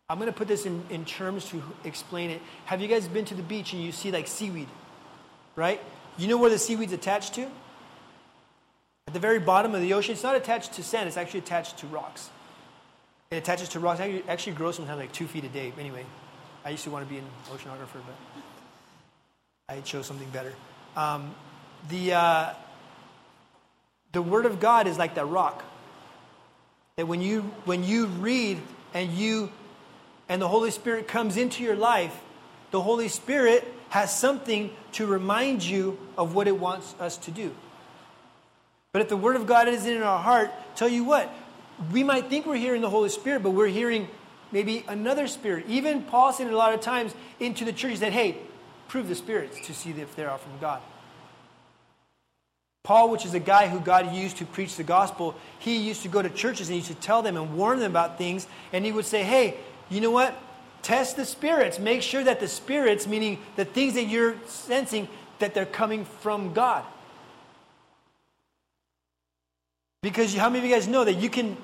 I'm 0.09 0.19
going 0.19 0.31
to 0.31 0.37
put 0.37 0.47
this 0.47 0.65
in, 0.65 0.83
in 0.89 1.05
terms 1.05 1.45
to 1.49 1.61
explain 1.83 2.29
it. 2.29 2.41
Have 2.65 2.81
you 2.81 2.87
guys 2.87 3.07
been 3.07 3.25
to 3.25 3.35
the 3.35 3.43
beach 3.43 3.73
and 3.73 3.81
you 3.81 3.91
see 3.91 4.11
like 4.11 4.27
seaweed, 4.27 4.67
right? 5.55 5.81
You 6.17 6.27
know 6.27 6.37
where 6.37 6.49
the 6.49 6.59
seaweed's 6.59 6.93
attached 6.93 7.33
to? 7.33 7.47
At 9.07 9.13
the 9.13 9.19
very 9.19 9.39
bottom 9.39 9.73
of 9.73 9.81
the 9.81 9.93
ocean, 9.93 10.13
it's 10.13 10.23
not 10.23 10.35
attached 10.35 10.73
to 10.73 10.83
sand, 10.83 11.07
it's 11.07 11.17
actually 11.17 11.39
attached 11.39 11.77
to 11.77 11.87
rocks. 11.87 12.29
It 13.31 13.37
attaches 13.37 13.69
to 13.69 13.79
rocks. 13.79 13.99
It 13.99 14.25
actually 14.27 14.53
grows 14.53 14.75
sometimes 14.75 14.99
like 14.99 15.11
two 15.11 15.27
feet 15.27 15.43
a 15.43 15.49
day. 15.49 15.73
Anyway, 15.77 16.05
I 16.63 16.69
used 16.69 16.83
to 16.85 16.91
want 16.91 17.05
to 17.05 17.13
be 17.13 17.19
an 17.19 17.25
oceanographer, 17.49 18.01
but 18.05 18.15
I 19.69 19.81
chose 19.81 20.05
something 20.05 20.29
better. 20.29 20.53
Um, 20.95 21.35
the, 21.89 22.13
uh, 22.13 22.53
the 24.13 24.21
Word 24.21 24.45
of 24.45 24.59
God 24.61 24.87
is 24.87 24.97
like 24.97 25.15
that 25.15 25.25
rock. 25.25 25.63
That 26.95 27.07
when 27.07 27.21
you, 27.21 27.41
when 27.65 27.83
you 27.83 28.05
read 28.05 28.61
and 28.93 29.11
you 29.11 29.51
and 30.29 30.41
the 30.41 30.47
Holy 30.47 30.71
Spirit 30.71 31.07
comes 31.07 31.35
into 31.35 31.63
your 31.63 31.75
life, 31.75 32.17
the 32.71 32.81
Holy 32.81 33.09
Spirit 33.09 33.65
has 33.89 34.17
something 34.17 34.71
to 34.93 35.05
remind 35.05 35.63
you 35.63 35.97
of 36.17 36.33
what 36.33 36.47
it 36.47 36.57
wants 36.57 36.95
us 36.99 37.17
to 37.17 37.31
do. 37.31 37.53
But 38.93 39.01
if 39.01 39.09
the 39.09 39.17
Word 39.17 39.35
of 39.35 39.45
God 39.45 39.67
isn't 39.67 39.91
in 39.91 40.01
our 40.01 40.19
heart, 40.19 40.51
tell 40.75 40.89
you 40.89 41.03
what, 41.03 41.31
we 41.91 42.03
might 42.03 42.29
think 42.29 42.45
we're 42.45 42.55
hearing 42.55 42.81
the 42.81 42.89
Holy 42.89 43.09
Spirit, 43.09 43.43
but 43.43 43.51
we're 43.51 43.67
hearing 43.67 44.07
maybe 44.51 44.83
another 44.87 45.27
spirit. 45.27 45.65
Even 45.67 46.01
Paul 46.03 46.33
said 46.33 46.47
a 46.47 46.57
lot 46.57 46.73
of 46.73 46.81
times 46.81 47.13
into 47.39 47.65
the 47.65 47.73
church, 47.73 47.97
said, 47.97 48.13
hey, 48.13 48.37
prove 48.87 49.07
the 49.07 49.15
spirits 49.15 49.65
to 49.67 49.73
see 49.73 49.91
if 49.91 50.15
they 50.15 50.25
are 50.25 50.37
from 50.37 50.57
God. 50.59 50.81
Paul, 52.83 53.09
which 53.09 53.25
is 53.25 53.33
a 53.33 53.39
guy 53.39 53.67
who 53.67 53.81
God 53.81 54.15
used 54.15 54.37
to 54.37 54.45
preach 54.45 54.77
the 54.77 54.83
gospel, 54.83 55.35
he 55.59 55.75
used 55.75 56.03
to 56.03 56.07
go 56.07 56.21
to 56.21 56.29
churches 56.29 56.69
and 56.69 56.75
he 56.75 56.79
used 56.79 56.87
to 56.87 56.95
tell 56.95 57.21
them 57.21 57.35
and 57.35 57.57
warn 57.57 57.79
them 57.79 57.91
about 57.91 58.17
things. 58.17 58.47
And 58.71 58.85
he 58.85 58.93
would 58.93 59.05
say, 59.05 59.23
hey, 59.23 59.57
you 59.89 59.99
know 59.99 60.11
what? 60.11 60.33
Test 60.83 61.17
the 61.17 61.25
spirits. 61.25 61.79
Make 61.79 62.01
sure 62.01 62.23
that 62.23 62.39
the 62.39 62.47
spirits, 62.47 63.05
meaning 63.05 63.39
the 63.57 63.65
things 63.65 63.95
that 63.95 64.05
you're 64.05 64.37
sensing, 64.45 65.09
that 65.39 65.53
they're 65.53 65.65
coming 65.65 66.05
from 66.05 66.53
God. 66.53 66.85
Because 70.07 70.33
how 70.33 70.47
many 70.47 70.59
of 70.59 70.69
you 70.69 70.73
guys 70.73 70.87
know 70.87 71.03
that 71.03 71.15
you 71.15 71.29
can 71.29 71.57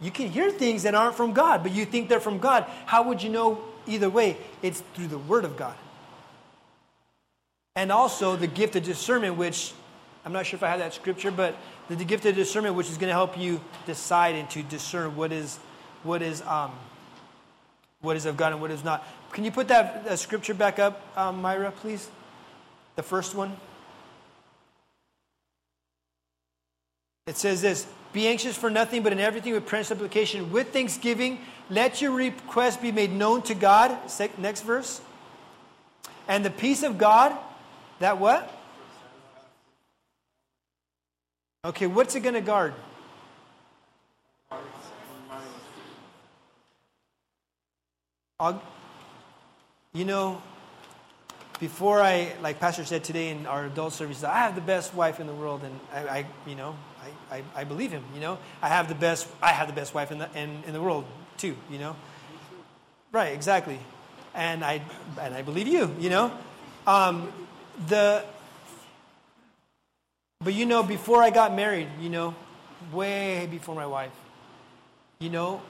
you 0.00 0.10
can 0.10 0.30
hear 0.30 0.50
things 0.50 0.84
that 0.84 0.94
aren't 0.94 1.14
from 1.14 1.34
God, 1.34 1.62
but 1.62 1.72
you 1.72 1.84
think 1.84 2.08
they're 2.08 2.20
from 2.20 2.38
God? 2.38 2.64
How 2.86 3.02
would 3.02 3.22
you 3.22 3.28
know 3.28 3.60
either 3.86 4.08
way? 4.08 4.38
It's 4.62 4.82
through 4.94 5.08
the 5.08 5.18
Word 5.18 5.44
of 5.44 5.58
God. 5.58 5.76
And 7.74 7.92
also 7.92 8.34
the 8.34 8.46
gift 8.46 8.76
of 8.76 8.82
discernment, 8.82 9.36
which 9.36 9.74
I'm 10.24 10.32
not 10.32 10.46
sure 10.46 10.56
if 10.56 10.62
I 10.62 10.68
have 10.68 10.78
that 10.78 10.94
scripture, 10.94 11.30
but 11.30 11.54
the, 11.90 11.96
the 11.96 12.06
gift 12.06 12.24
of 12.24 12.34
discernment, 12.34 12.76
which 12.76 12.88
is 12.88 12.96
going 12.96 13.08
to 13.08 13.14
help 13.14 13.36
you 13.36 13.60
decide 13.84 14.36
and 14.36 14.48
to 14.50 14.62
discern 14.62 15.14
what 15.14 15.30
is 15.30 15.58
what 16.02 16.22
is 16.22 16.40
um, 16.42 16.72
what 18.00 18.16
is 18.16 18.24
of 18.24 18.38
God 18.38 18.52
and 18.52 18.62
what 18.62 18.70
is 18.70 18.84
not. 18.84 19.06
Can 19.32 19.44
you 19.44 19.50
put 19.50 19.68
that, 19.68 20.06
that 20.06 20.18
scripture 20.18 20.54
back 20.54 20.78
up, 20.78 21.02
um, 21.14 21.42
Myra, 21.42 21.70
please? 21.72 22.08
The 22.94 23.02
first 23.02 23.34
one. 23.34 23.54
It 27.26 27.36
says 27.36 27.60
this 27.60 27.86
Be 28.12 28.28
anxious 28.28 28.56
for 28.56 28.70
nothing, 28.70 29.02
but 29.02 29.12
in 29.12 29.18
everything 29.18 29.52
with 29.52 29.66
prayer 29.66 29.80
and 29.80 29.86
supplication, 29.86 30.52
with 30.52 30.72
thanksgiving, 30.72 31.40
let 31.68 32.00
your 32.00 32.12
request 32.12 32.80
be 32.80 32.92
made 32.92 33.12
known 33.12 33.42
to 33.42 33.54
God. 33.54 33.96
Next 34.38 34.62
verse. 34.62 35.00
And 36.28 36.44
the 36.44 36.50
peace 36.50 36.82
of 36.82 36.98
God, 36.98 37.36
that 37.98 38.18
what? 38.18 38.52
Okay, 41.64 41.86
what's 41.86 42.14
it 42.14 42.20
going 42.20 42.34
to 42.34 42.40
guard? 42.40 42.74
I'll, 48.38 48.62
you 49.92 50.04
know, 50.04 50.42
before 51.58 52.00
I, 52.00 52.32
like 52.42 52.60
Pastor 52.60 52.84
said 52.84 53.04
today 53.04 53.30
in 53.30 53.46
our 53.46 53.64
adult 53.64 53.92
service, 53.92 54.22
I 54.24 54.38
have 54.38 54.54
the 54.54 54.60
best 54.60 54.94
wife 54.94 55.20
in 55.20 55.26
the 55.26 55.32
world, 55.32 55.62
and 55.64 55.80
I, 55.92 56.18
I 56.18 56.26
you 56.46 56.54
know, 56.54 56.76
I, 57.30 57.36
I, 57.36 57.42
I, 57.54 57.64
believe 57.64 57.90
him. 57.90 58.04
You 58.14 58.20
know, 58.20 58.38
I 58.60 58.68
have 58.68 58.88
the 58.88 58.94
best. 58.94 59.26
I 59.42 59.52
have 59.52 59.66
the 59.66 59.72
best 59.72 59.94
wife 59.94 60.12
in 60.12 60.18
the 60.18 60.28
in, 60.34 60.62
in 60.66 60.72
the 60.72 60.82
world 60.82 61.04
too. 61.36 61.56
You 61.70 61.78
know, 61.78 61.96
right? 63.12 63.32
Exactly, 63.32 63.78
and 64.34 64.64
I 64.64 64.82
and 65.20 65.34
I 65.34 65.42
believe 65.42 65.66
you. 65.66 65.94
You 65.98 66.10
know, 66.10 66.32
um, 66.86 67.32
the. 67.88 68.24
But 70.40 70.52
you 70.52 70.66
know, 70.66 70.82
before 70.82 71.22
I 71.22 71.30
got 71.30 71.54
married, 71.54 71.88
you 72.00 72.10
know, 72.10 72.34
way 72.92 73.48
before 73.50 73.74
my 73.74 73.86
wife, 73.86 74.12
you 75.18 75.30
know, 75.30 75.62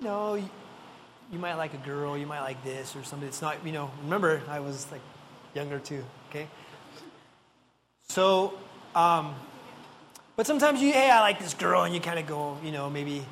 no, 0.00 0.34
you, 0.34 0.48
you 1.32 1.38
might 1.38 1.54
like 1.54 1.74
a 1.74 1.78
girl, 1.78 2.16
you 2.16 2.26
might 2.26 2.42
like 2.42 2.62
this 2.62 2.94
or 2.94 3.02
something. 3.02 3.26
It's 3.26 3.42
not, 3.42 3.66
you 3.66 3.72
know. 3.72 3.90
Remember, 4.04 4.42
I 4.48 4.60
was 4.60 4.86
like 4.92 5.00
younger 5.54 5.80
too. 5.80 6.04
Okay. 6.30 6.46
So. 8.08 8.54
Um, 8.94 9.34
but 10.36 10.46
sometimes 10.46 10.80
you, 10.80 10.92
hey, 10.92 11.10
I 11.10 11.20
like 11.20 11.38
this 11.38 11.54
girl, 11.54 11.82
and 11.82 11.94
you 11.94 12.00
kind 12.00 12.18
of 12.18 12.26
go, 12.26 12.58
you 12.64 12.72
know, 12.72 12.88
maybe 12.88 13.24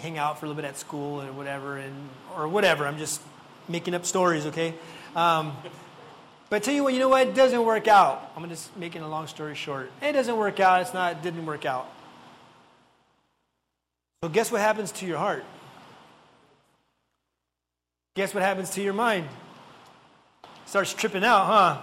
hang 0.00 0.18
out 0.18 0.38
for 0.38 0.46
a 0.46 0.48
little 0.48 0.60
bit 0.60 0.68
at 0.68 0.76
school 0.76 1.20
or 1.22 1.32
whatever, 1.32 1.76
and 1.76 2.08
or 2.36 2.46
whatever. 2.48 2.86
I'm 2.86 2.98
just 2.98 3.20
making 3.68 3.94
up 3.94 4.06
stories, 4.06 4.46
okay? 4.46 4.74
Um, 5.16 5.56
but 6.50 6.62
tell 6.62 6.74
you 6.74 6.84
what, 6.84 6.92
you 6.92 7.00
know 7.00 7.08
what? 7.08 7.28
It 7.28 7.34
doesn't 7.34 7.64
work 7.64 7.88
out. 7.88 8.32
I'm 8.36 8.48
just 8.48 8.76
making 8.76 9.02
a 9.02 9.08
long 9.08 9.26
story 9.26 9.54
short. 9.54 9.90
It 10.00 10.12
doesn't 10.12 10.36
work 10.36 10.60
out. 10.60 10.82
It's 10.82 10.94
not. 10.94 11.16
It 11.16 11.22
didn't 11.22 11.46
work 11.46 11.64
out. 11.64 11.88
So, 14.22 14.28
guess 14.28 14.52
what 14.52 14.60
happens 14.60 14.92
to 14.92 15.06
your 15.06 15.18
heart? 15.18 15.44
Guess 18.16 18.32
what 18.32 18.42
happens 18.42 18.70
to 18.70 18.82
your 18.82 18.94
mind? 18.94 19.28
Starts 20.64 20.94
tripping 20.94 21.22
out, 21.22 21.44
huh? 21.44 21.80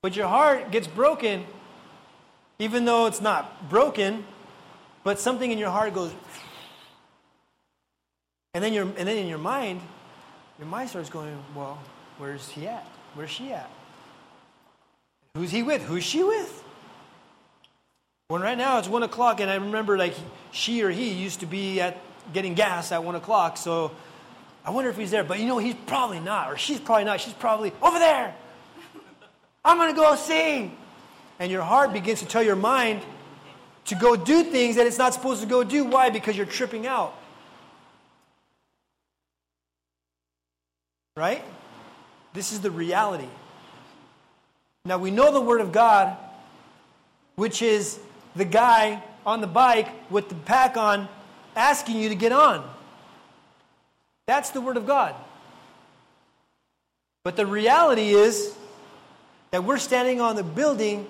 But 0.00 0.14
your 0.14 0.28
heart 0.28 0.70
gets 0.70 0.86
broken, 0.86 1.44
even 2.60 2.84
though 2.84 3.06
it's 3.06 3.20
not 3.20 3.68
broken, 3.68 4.24
but 5.02 5.18
something 5.18 5.50
in 5.50 5.58
your 5.58 5.70
heart 5.70 5.92
goes. 5.92 6.14
And 8.54 8.62
then, 8.62 8.72
your, 8.72 8.84
and 8.84 9.08
then 9.08 9.16
in 9.16 9.26
your 9.26 9.38
mind, 9.38 9.80
your 10.56 10.68
mind 10.68 10.90
starts 10.90 11.10
going, 11.10 11.36
well, 11.56 11.76
where's 12.18 12.48
he 12.48 12.68
at? 12.68 12.86
Where's 13.14 13.30
she 13.30 13.52
at? 13.52 13.68
Who's 15.34 15.50
he 15.50 15.64
with? 15.64 15.82
Who's 15.82 16.04
she 16.04 16.22
with? 16.22 16.62
When 18.28 18.40
right 18.40 18.56
now 18.56 18.78
it's 18.78 18.88
one 18.88 19.02
o'clock, 19.02 19.40
and 19.40 19.50
I 19.50 19.56
remember 19.56 19.98
like 19.98 20.14
she 20.52 20.82
or 20.82 20.90
he 20.90 21.10
used 21.10 21.40
to 21.40 21.46
be 21.46 21.80
at 21.80 21.98
getting 22.32 22.54
gas 22.54 22.92
at 22.92 23.02
one 23.02 23.16
o'clock, 23.16 23.56
so 23.56 23.90
I 24.64 24.70
wonder 24.70 24.90
if 24.90 24.96
he's 24.96 25.10
there. 25.10 25.24
But 25.24 25.40
you 25.40 25.46
know, 25.46 25.58
he's 25.58 25.74
probably 25.86 26.20
not, 26.20 26.52
or 26.52 26.56
she's 26.56 26.80
probably 26.80 27.04
not. 27.04 27.20
She's 27.20 27.32
probably 27.34 27.72
over 27.82 27.98
there. 27.98 28.34
I'm 29.64 29.76
going 29.76 29.94
to 29.94 30.00
go 30.00 30.14
see. 30.16 30.72
And 31.40 31.52
your 31.52 31.62
heart 31.62 31.92
begins 31.92 32.20
to 32.20 32.26
tell 32.26 32.42
your 32.42 32.56
mind 32.56 33.02
to 33.86 33.94
go 33.94 34.16
do 34.16 34.42
things 34.42 34.76
that 34.76 34.86
it's 34.86 34.98
not 34.98 35.14
supposed 35.14 35.40
to 35.40 35.46
go 35.46 35.64
do. 35.64 35.84
Why? 35.84 36.10
Because 36.10 36.36
you're 36.36 36.46
tripping 36.46 36.86
out. 36.86 37.14
Right? 41.16 41.44
This 42.32 42.52
is 42.52 42.60
the 42.60 42.70
reality. 42.70 43.28
Now 44.84 44.98
we 44.98 45.10
know 45.10 45.32
the 45.32 45.40
Word 45.40 45.60
of 45.60 45.72
God, 45.72 46.16
which 47.36 47.62
is 47.62 47.98
the 48.36 48.44
guy 48.44 49.02
on 49.26 49.40
the 49.40 49.46
bike 49.46 49.88
with 50.10 50.28
the 50.28 50.34
pack 50.34 50.76
on 50.76 51.08
asking 51.56 51.96
you 51.96 52.08
to 52.08 52.14
get 52.14 52.32
on. 52.32 52.68
That's 54.28 54.50
the 54.50 54.60
Word 54.60 54.76
of 54.76 54.86
God. 54.86 55.14
But 57.24 57.36
the 57.36 57.46
reality 57.46 58.10
is 58.10 58.54
that 59.52 59.64
we're 59.64 59.78
standing 59.78 60.20
on 60.20 60.36
the 60.36 60.42
building 60.44 61.06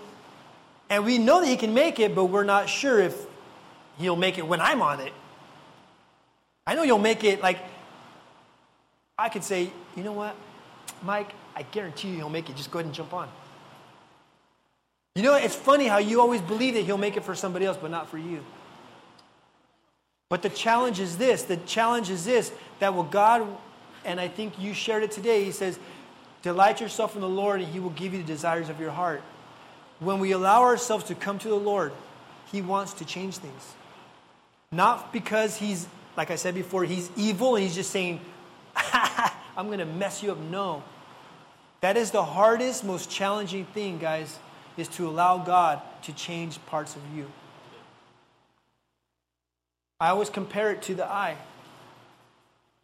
and 0.88 1.04
we 1.04 1.18
know 1.18 1.40
that 1.40 1.48
he 1.48 1.56
can 1.56 1.74
make 1.74 1.98
it, 1.98 2.14
but 2.14 2.26
we're 2.26 2.44
not 2.44 2.68
sure 2.68 3.00
if 3.00 3.26
he'll 3.98 4.14
make 4.14 4.38
it 4.38 4.46
when 4.46 4.60
I'm 4.60 4.80
on 4.82 5.00
it. 5.00 5.12
I 6.64 6.76
know 6.76 6.84
you'll 6.84 6.98
make 7.00 7.24
it 7.24 7.42
like 7.42 7.58
I 9.18 9.28
could 9.28 9.42
say, 9.42 9.72
you 9.96 10.04
know 10.04 10.12
what, 10.12 10.36
Mike, 11.02 11.32
I 11.56 11.62
guarantee 11.62 12.10
you 12.10 12.16
he'll 12.18 12.28
make 12.28 12.48
it. 12.48 12.54
Just 12.54 12.70
go 12.70 12.78
ahead 12.78 12.86
and 12.86 12.94
jump 12.94 13.12
on. 13.12 13.28
You 15.16 15.24
know, 15.24 15.34
it's 15.34 15.56
funny 15.56 15.88
how 15.88 15.98
you 15.98 16.20
always 16.20 16.40
believe 16.40 16.74
that 16.74 16.84
he'll 16.84 16.96
make 16.98 17.16
it 17.16 17.24
for 17.24 17.34
somebody 17.34 17.66
else, 17.66 17.78
but 17.80 17.90
not 17.90 18.08
for 18.08 18.18
you. 18.18 18.44
But 20.28 20.42
the 20.42 20.50
challenge 20.50 21.00
is 21.00 21.16
this 21.16 21.42
the 21.42 21.56
challenge 21.56 22.10
is 22.10 22.24
this 22.24 22.52
that 22.80 22.94
will 22.94 23.04
God, 23.04 23.46
and 24.04 24.20
I 24.20 24.28
think 24.28 24.58
you 24.58 24.74
shared 24.74 25.02
it 25.02 25.10
today, 25.10 25.44
he 25.44 25.52
says, 25.52 25.78
delight 26.42 26.80
yourself 26.80 27.14
in 27.14 27.20
the 27.20 27.28
Lord, 27.28 27.60
and 27.60 27.72
he 27.72 27.80
will 27.80 27.90
give 27.90 28.12
you 28.12 28.20
the 28.20 28.26
desires 28.26 28.68
of 28.68 28.78
your 28.80 28.90
heart. 28.90 29.22
When 30.00 30.20
we 30.20 30.32
allow 30.32 30.62
ourselves 30.62 31.04
to 31.04 31.14
come 31.14 31.38
to 31.40 31.48
the 31.48 31.56
Lord, 31.56 31.92
he 32.52 32.62
wants 32.62 32.92
to 32.94 33.04
change 33.04 33.38
things. 33.38 33.74
Not 34.70 35.12
because 35.12 35.56
he's, 35.56 35.88
like 36.16 36.30
I 36.30 36.36
said 36.36 36.54
before, 36.54 36.84
he's 36.84 37.10
evil 37.16 37.56
and 37.56 37.64
he's 37.64 37.74
just 37.74 37.90
saying, 37.90 38.20
I'm 39.56 39.66
going 39.66 39.78
to 39.78 39.86
mess 39.86 40.22
you 40.22 40.30
up. 40.30 40.38
No. 40.38 40.82
That 41.80 41.96
is 41.96 42.10
the 42.10 42.24
hardest, 42.24 42.84
most 42.84 43.10
challenging 43.10 43.64
thing, 43.66 43.98
guys, 43.98 44.38
is 44.76 44.88
to 44.88 45.08
allow 45.08 45.38
God 45.38 45.80
to 46.02 46.12
change 46.12 46.64
parts 46.66 46.96
of 46.96 47.02
you. 47.16 47.26
I 50.00 50.08
always 50.08 50.30
compare 50.30 50.70
it 50.70 50.82
to 50.82 50.94
the 50.94 51.06
eye. 51.06 51.36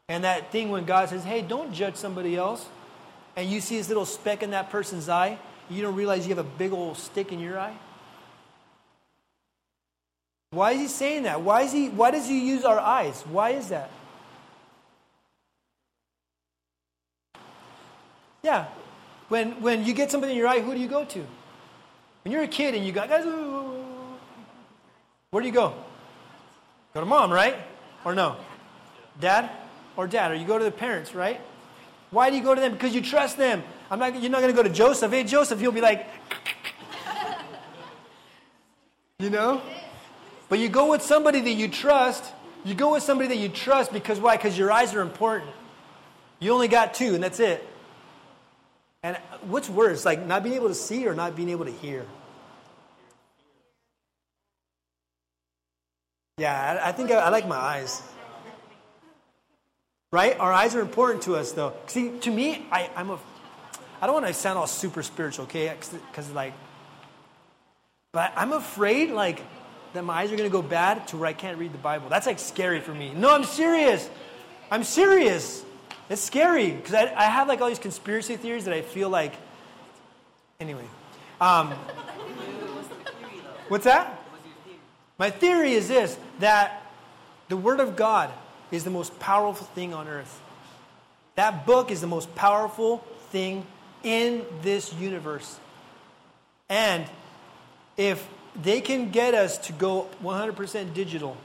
And 0.09 0.25
that 0.25 0.51
thing 0.51 0.71
when 0.71 0.85
God 0.85 1.09
says, 1.09 1.25
hey, 1.25 1.43
don't 1.43 1.73
judge 1.73 1.97
somebody 1.97 2.37
else, 2.37 2.67
and 3.37 3.49
you 3.49 3.61
see 3.61 3.79
this 3.79 3.89
little 3.89 4.05
speck 4.05 4.43
in 4.43 4.51
that 4.51 4.71
person's 4.71 5.09
eye, 5.09 5.39
you 5.71 5.83
don't 5.83 5.95
realize 5.95 6.27
you 6.27 6.35
have 6.35 6.45
a 6.45 6.49
big 6.49 6.73
old 6.73 6.97
stick 6.97 7.33
in 7.33 7.41
your 7.41 7.59
eye? 7.59 7.75
Why 10.51 10.73
is 10.73 10.81
he 10.81 10.89
saying 10.89 11.23
that? 11.25 11.41
Why, 11.41 11.63
is 11.63 11.73
he, 11.73 11.89
why 11.89 12.11
does 12.11 12.29
he 12.29 12.47
use 12.47 12.65
our 12.65 12.79
eyes? 12.79 13.23
Why 13.23 13.51
is 13.51 13.69
that? 13.69 13.91
Yeah. 18.43 18.67
When, 19.29 19.63
when 19.63 19.85
you 19.85 19.95
get 19.95 20.11
something 20.11 20.31
in 20.31 20.37
your 20.37 20.47
eye, 20.47 20.61
who 20.61 20.75
do 20.75 20.81
you 20.81 20.87
go 20.87 21.05
to? 21.05 21.27
When 22.23 22.33
you're 22.33 22.43
a 22.43 22.49
kid 22.49 22.75
and 22.75 22.85
you 22.85 22.93
got, 22.93 23.09
guys, 23.09 23.25
where 25.31 25.41
do 25.41 25.49
you 25.49 25.55
go? 25.55 25.75
Go 26.95 27.01
to 27.01 27.07
mom, 27.07 27.33
right? 27.33 27.57
Or 28.05 28.15
no? 28.15 28.37
Dad? 29.21 29.51
Or 29.97 30.07
dad? 30.07 30.31
Or 30.31 30.35
you 30.37 30.47
go 30.47 30.59
to 30.59 30.65
the 30.65 30.71
parents, 30.71 31.13
right? 31.13 31.41
Why 32.11 32.31
do 32.31 32.37
you 32.37 32.43
go 32.43 32.55
to 32.55 32.61
them? 32.61 32.73
Because 32.73 32.95
you 32.95 33.01
trust 33.01 33.37
them. 33.37 33.65
I'm 33.91 33.99
not, 33.99 34.21
you're 34.23 34.31
not 34.31 34.41
going 34.41 34.55
to 34.55 34.57
go 34.57 34.63
to 34.63 34.73
Joseph. 34.73 35.11
Hey, 35.11 35.25
Joseph, 35.25 35.59
he'll 35.59 35.73
be 35.73 35.81
like, 35.81 36.07
you 39.19 39.29
know? 39.29 39.61
But 40.49 40.61
you 40.61 40.69
go 40.69 40.93
with 40.93 41.03
somebody 41.03 41.41
that 41.41 41.53
you 41.53 41.67
trust. 41.67 42.33
You 42.65 42.75
go 42.75 42.93
with 42.93 43.03
somebody 43.03 43.29
that 43.31 43.39
you 43.39 43.49
trust 43.49 43.93
because 43.93 44.21
why? 44.21 44.37
Because 44.37 44.57
your 44.57 44.71
eyes 44.71 44.95
are 44.95 45.01
important. 45.01 45.51
You 46.39 46.53
only 46.53 46.69
got 46.69 46.95
two, 46.95 47.15
and 47.15 47.25
that's 47.25 47.41
it. 47.41 47.67
And 49.03 49.17
what's 49.43 49.69
worse, 49.69 50.05
like 50.05 50.25
not 50.25 50.45
being 50.45 50.55
able 50.55 50.69
to 50.69 50.75
see 50.75 51.09
or 51.09 51.15
not 51.15 51.35
being 51.35 51.49
able 51.49 51.65
to 51.65 51.73
hear? 51.73 52.07
Yeah, 56.37 56.81
I, 56.83 56.89
I 56.89 56.93
think 56.93 57.13
I, 57.13 57.15
I, 57.15 57.29
like 57.29 57.47
my 57.47 57.57
eyes. 57.57 58.03
Right? 60.13 60.39
Our 60.39 60.53
eyes 60.53 60.75
are 60.75 60.81
important 60.81 61.23
to 61.25 61.37
us, 61.37 61.53
though. 61.53 61.75
See, 61.87 62.19
to 62.21 62.31
me, 62.31 62.67
I, 62.73 62.91
I'm 62.97 63.11
a. 63.11 63.19
I 64.01 64.07
don't 64.07 64.15
want 64.15 64.27
to 64.27 64.35
sound 64.35 64.59
all 64.59 64.67
super 64.67 65.03
spiritual, 65.05 65.45
okay? 65.45 65.73
Because 66.11 66.31
like, 66.33 66.53
but 68.13 68.33
I'm 68.37 68.53
afraid 68.53 69.11
like 69.11 69.43
that 69.93 70.05
my 70.05 70.15
eyes 70.15 70.33
are 70.33 70.37
going 70.37 70.49
to 70.49 70.53
go 70.53 70.61
bad 70.61 71.07
to 71.09 71.17
where 71.17 71.29
I 71.29 71.33
can't 71.33 71.57
read 71.57 71.73
the 71.73 71.79
Bible. 71.79 72.09
That's 72.09 72.27
like 72.27 72.41
scary 72.41 72.81
for 72.81 72.93
me. 72.93 73.15
No, 73.15 73.33
I'm 73.33 73.45
serious. 73.45 74.11
I'm 74.73 74.83
serious. 74.83 75.65
It's 76.11 76.21
scary 76.21 76.73
because 76.73 76.95
I, 76.95 77.15
I 77.15 77.25
have 77.25 77.47
like 77.47 77.61
all 77.61 77.69
these 77.69 77.79
conspiracy 77.79 78.37
theories 78.37 78.65
that 78.65 78.75
I 78.75 78.83
feel 78.83 79.09
like. 79.09 79.35
Anyway, 80.59 80.85
um, 81.41 81.71
what's 83.69 83.85
that? 83.85 84.14
My 85.19 85.31
theory 85.31 85.73
is 85.73 85.89
this 85.89 86.17
that 86.41 86.83
the 87.49 87.57
Word 87.57 87.81
of 87.81 87.97
God 87.97 88.31
is 88.71 88.85
the 88.85 88.91
most 88.91 89.19
powerful 89.19 89.67
thing 89.69 89.95
on 89.95 90.09
earth. 90.09 90.41
That 91.37 91.67
book 91.67 91.91
is 91.91 92.01
the 92.01 92.07
most 92.07 92.35
powerful 92.35 92.99
thing 93.31 93.67
in 94.03 94.45
this 94.63 94.93
universe. 94.95 95.59
And 96.69 97.05
if 97.97 98.27
they 98.61 98.81
can 98.81 99.11
get 99.11 99.35
us 99.35 99.59
to 99.59 99.73
go 99.73 100.09
100% 100.23 100.95
digital, 100.95 101.37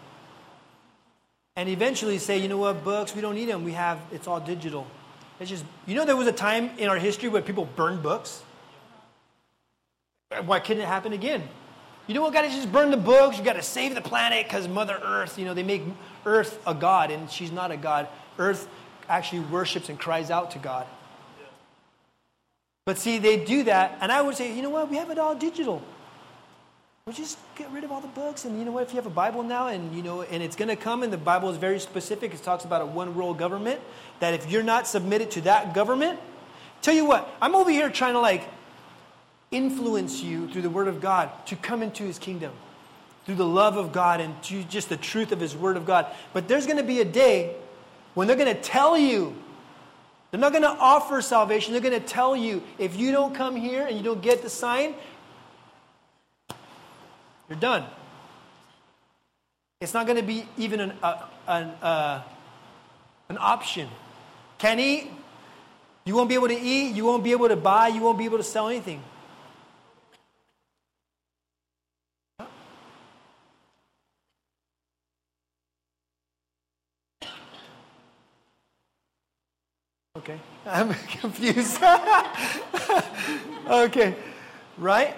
and 1.56 1.68
eventually 1.68 2.20
say, 2.20 2.38
you 2.38 2.48
know 2.48 2.58
what, 2.58 2.84
books, 2.84 3.14
we 3.14 3.22
don't 3.22 3.36
need 3.36 3.50
them. 3.50 3.64
We 3.64 3.74
have, 3.74 4.00
it's 4.12 4.28
all 4.28 4.40
digital. 4.40 4.88
It's 5.40 5.50
just, 5.50 5.66
you 5.86 5.96
know, 5.96 6.06
there 6.06 6.16
was 6.16 6.28
a 6.28 6.32
time 6.32 6.72
in 6.78 6.90
our 6.90 6.98
history 6.98 7.30
where 7.30 7.42
people 7.42 7.66
burned 7.76 8.02
books. 8.02 8.42
Why 10.46 10.60
couldn't 10.60 10.84
it 10.84 10.88
happen 10.88 11.12
again? 11.12 11.44
You 12.10 12.16
know 12.16 12.24
what, 12.24 12.34
to 12.34 12.50
just 12.50 12.72
burn 12.72 12.90
the 12.90 12.98
books. 12.98 13.38
You 13.38 13.44
got 13.44 13.54
to 13.54 13.62
save 13.62 13.94
the 13.94 14.02
planet 14.02 14.48
because 14.48 14.68
Mother 14.68 15.00
Earth, 15.04 15.38
you 15.38 15.46
know, 15.46 15.54
they 15.54 15.62
make 15.62 15.84
Earth 16.26 16.60
a 16.66 16.74
god, 16.74 17.12
and 17.12 17.30
she's 17.30 17.52
not 17.52 17.70
a 17.70 17.78
god. 17.78 18.08
Earth 18.40 18.68
actually 19.08 19.42
worships 19.42 19.90
and 19.90 20.00
cries 20.00 20.32
out 20.32 20.50
to 20.52 20.58
God. 20.58 20.88
But 22.88 22.98
see, 22.98 23.20
they 23.20 23.46
do 23.46 23.62
that, 23.66 24.00
and 24.02 24.12
I 24.12 24.24
would 24.24 24.36
say, 24.36 24.56
you 24.56 24.64
know 24.64 24.72
what, 24.72 24.90
we 24.90 24.98
have 24.98 25.12
it 25.12 25.20
all 25.20 25.36
digital. 25.36 25.84
Well, 27.06 27.16
just 27.16 27.38
get 27.56 27.70
rid 27.70 27.84
of 27.84 27.92
all 27.92 28.02
the 28.02 28.08
books. 28.08 28.44
And 28.44 28.58
you 28.58 28.66
know 28.66 28.72
what? 28.72 28.82
If 28.82 28.90
you 28.90 28.96
have 28.96 29.06
a 29.06 29.12
Bible 29.12 29.44
now, 29.44 29.68
and 29.68 29.96
you 29.96 30.02
know, 30.02 30.24
and 30.24 30.42
it's 30.42 30.56
going 30.56 30.70
to 30.70 30.76
come, 30.76 31.04
and 31.04 31.14
the 31.14 31.18
Bible 31.18 31.52
is 31.52 31.58
very 31.58 31.80
specific. 31.80 32.34
It 32.34 32.42
talks 32.42 32.66
about 32.66 32.82
a 32.82 32.88
one 32.88 33.14
world 33.14 33.38
government. 33.38 33.82
That 34.20 34.34
if 34.34 34.50
you're 34.50 34.64
not 34.64 34.88
submitted 34.88 35.30
to 35.32 35.42
that 35.42 35.76
government, 35.76 36.20
tell 36.82 36.96
you 36.96 37.06
what, 37.06 37.30
I'm 37.40 37.54
over 37.54 37.70
here 37.70 37.88
trying 37.92 38.14
to 38.14 38.20
like 38.20 38.48
influence 39.52 40.22
you 40.22 40.48
through 40.50 40.62
the 40.62 40.70
Word 40.70 40.88
of 40.88 41.02
God 41.02 41.30
to 41.48 41.56
come 41.56 41.82
into 41.82 42.04
His 42.04 42.20
kingdom, 42.20 42.52
through 43.26 43.36
the 43.36 43.46
love 43.46 43.78
of 43.78 43.92
God 43.92 44.22
and 44.22 44.42
to 44.44 44.64
just 44.64 44.90
the 44.90 44.98
truth 44.98 45.32
of 45.32 45.40
His 45.40 45.56
Word 45.56 45.78
of 45.78 45.86
God. 45.86 46.08
But 46.34 46.48
there's 46.48 46.66
going 46.66 46.78
to 46.78 46.84
be 46.84 47.02
a 47.02 47.06
day 47.06 47.56
when 48.14 48.28
they're 48.28 48.38
going 48.38 48.54
to 48.54 48.62
tell 48.62 48.98
you. 48.98 49.36
They're 50.32 50.40
not 50.40 50.52
going 50.52 50.64
to 50.64 50.70
offer 50.70 51.22
salvation. 51.22 51.74
They're 51.74 51.82
going 51.82 52.00
to 52.00 52.08
tell 52.08 52.36
you 52.36 52.62
if 52.78 52.96
you 52.96 53.12
don't 53.12 53.34
come 53.34 53.56
here 53.56 53.88
and 53.88 53.98
you 53.98 54.04
don't 54.04 54.22
get 54.22 54.44
the 54.44 54.50
sign, 54.50 54.94
you're 57.50 57.58
done. 57.58 57.84
It's 59.82 59.94
not 59.94 60.06
going 60.06 60.18
to 60.18 60.24
be 60.24 60.46
even 60.58 60.82
an, 60.82 60.94
uh, 61.02 61.26
an, 61.48 61.68
uh, 61.82 62.22
an 63.30 63.38
option. 63.40 63.88
Can't 64.60 64.80
eat. 64.80 65.10
You 66.06 66.16
won't 66.16 66.30
be 66.30 66.36
able 66.36 66.50
to 66.50 66.60
eat. 66.60 66.96
You 66.96 67.06
won't 67.06 67.24
be 67.24 67.32
able 67.32 67.48
to 67.48 67.56
buy. 67.56 67.88
You 67.88 68.02
won't 68.02 68.18
be 68.18 68.26
able 68.26 68.38
to 68.38 68.44
sell 68.44 68.68
anything. 68.68 69.02
Okay. 80.30 80.40
I'm 80.66 80.94
confused. 80.94 81.82
okay. 83.70 84.16
Right? 84.78 85.16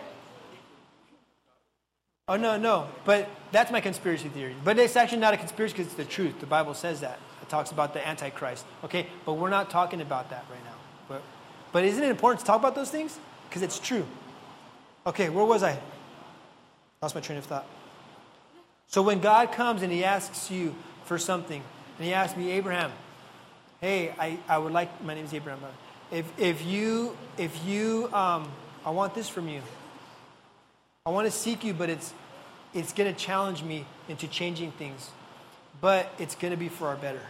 Oh, 2.28 2.38
no, 2.38 2.58
no. 2.58 2.88
But 3.04 3.30
that's 3.52 3.71
my 3.71 3.82
conspiracy 3.82 4.30
theory. 4.30 4.56
But 4.63 4.80
it's 4.80 4.95
actually 4.95 5.19
not 5.19 5.34
a 5.34 5.38
conspiracy 5.38 5.74
because 5.74 5.88
it's 5.88 5.95
the 5.95 6.06
truth. 6.06 6.39
The 6.39 6.45
Bible 6.45 6.74
says 6.74 7.02
that. 7.02 7.19
It 7.41 7.50
talks 7.50 7.71
about 7.71 7.93
the 7.93 8.08
Antichrist. 8.08 8.65
Okay? 8.84 9.08
But 9.26 9.34
we're 9.34 9.50
not 9.50 9.69
talking 9.69 10.02
about 10.02 10.30
that 10.30 10.45
right 10.50 10.63
now. 10.63 10.76
But, 11.10 11.21
but 11.74 11.84
isn't 11.84 12.04
it 12.04 12.10
important 12.10 12.39
to 12.41 12.45
talk 12.45 12.60
about 12.60 12.76
those 12.76 12.89
things? 12.89 13.19
Because 13.50 13.62
it's 13.63 13.80
true. 13.80 14.06
Okay, 15.06 15.30
where 15.30 15.43
was 15.43 15.63
I? 15.63 15.78
Lost 17.02 17.15
my 17.15 17.21
train 17.21 17.39
of 17.39 17.45
thought. 17.45 17.65
So 18.88 19.02
when 19.02 19.19
God 19.19 19.52
comes 19.52 19.82
and 19.82 19.91
He 19.91 20.04
asks 20.04 20.52
you 20.52 20.76
for 21.06 21.17
something, 21.17 21.62
and 21.97 22.06
He 22.06 22.13
asks 22.13 22.38
me, 22.38 22.52
Abraham, 22.52 22.91
hey, 23.82 24.13
I, 24.20 24.38
I 24.48 24.60
would 24.60 24.72
like, 24.72 25.04
my 25.04 25.15
name 25.15 25.26
is 25.26 25.34
Abraham. 25.34 25.60
If, 26.12 26.32
if 26.39 26.63
you, 26.63 27.17
if 27.38 27.65
you, 27.65 28.10
um, 28.13 28.50
I 28.86 28.91
want 28.91 29.15
this 29.15 29.28
from 29.28 29.50
you. 29.50 29.62
I 31.06 31.10
want 31.10 31.26
to 31.26 31.32
seek 31.32 31.63
you, 31.63 31.74
but 31.74 31.89
it's, 31.89 32.13
it's 32.76 32.94
going 32.94 33.12
to 33.12 33.20
challenge 33.20 33.63
me 33.63 33.86
into 34.08 34.28
changing 34.28 34.72
things. 34.74 35.10
But 35.82 36.13
it's 36.20 36.36
going 36.36 36.52
to 36.52 36.58
be 36.58 36.70
for 36.70 36.88
our 36.89 36.96
better. 36.96 37.22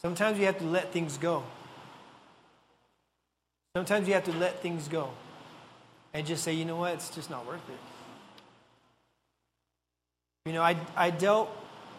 Sometimes 0.00 0.38
you 0.38 0.46
have 0.46 0.58
to 0.58 0.64
let 0.64 0.90
things 0.92 1.18
go. 1.18 1.44
Sometimes 3.76 4.08
you 4.08 4.14
have 4.14 4.24
to 4.24 4.32
let 4.32 4.62
things 4.62 4.88
go 4.88 5.10
and 6.14 6.26
just 6.26 6.44
say, 6.44 6.54
you 6.54 6.64
know 6.64 6.76
what, 6.76 6.94
it's 6.94 7.10
just 7.10 7.28
not 7.28 7.46
worth 7.46 7.68
it. 7.68 7.78
You 10.46 10.52
know, 10.52 10.62
I, 10.62 10.76
I 10.96 11.10
dealt, 11.10 11.50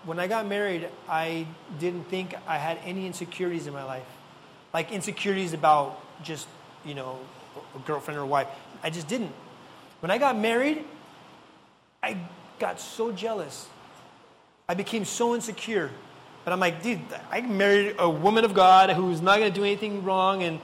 when 0.06 0.20
I 0.20 0.28
got 0.28 0.48
married, 0.48 0.88
I 1.10 1.48
didn't 1.80 2.06
think 2.10 2.36
I 2.48 2.58
had 2.58 2.78
any 2.86 3.06
insecurities 3.08 3.68
in 3.68 3.74
my 3.74 3.84
life. 3.84 4.06
Like 4.74 4.91
insecurities 4.91 5.54
about 5.54 6.02
just, 6.24 6.48
you 6.86 6.94
know, 6.94 7.20
a 7.76 7.80
girlfriend 7.80 8.20
or 8.20 8.26
wife. 8.26 8.48
I 8.84 8.89
just 8.89 9.08
didn't. 9.08 9.32
When 10.02 10.12
I 10.12 10.18
got 10.18 10.38
married, 10.38 10.84
I 12.04 12.18
got 12.60 12.80
so 12.80 13.12
jealous. 13.12 13.68
I 14.70 14.76
became 14.76 15.06
so 15.06 15.34
insecure. 15.34 15.89
But 16.44 16.54
I'm 16.54 16.60
like, 16.60 16.84
dude, 16.84 17.00
I 17.32 17.41
married 17.41 17.96
a 17.98 18.10
woman 18.10 18.46
of 18.46 18.54
God 18.54 18.91
who's 18.91 19.22
not 19.22 19.39
going 19.39 19.52
to 19.52 19.60
do 19.60 19.65
anything 19.65 20.04
wrong, 20.04 20.44
and 20.44 20.60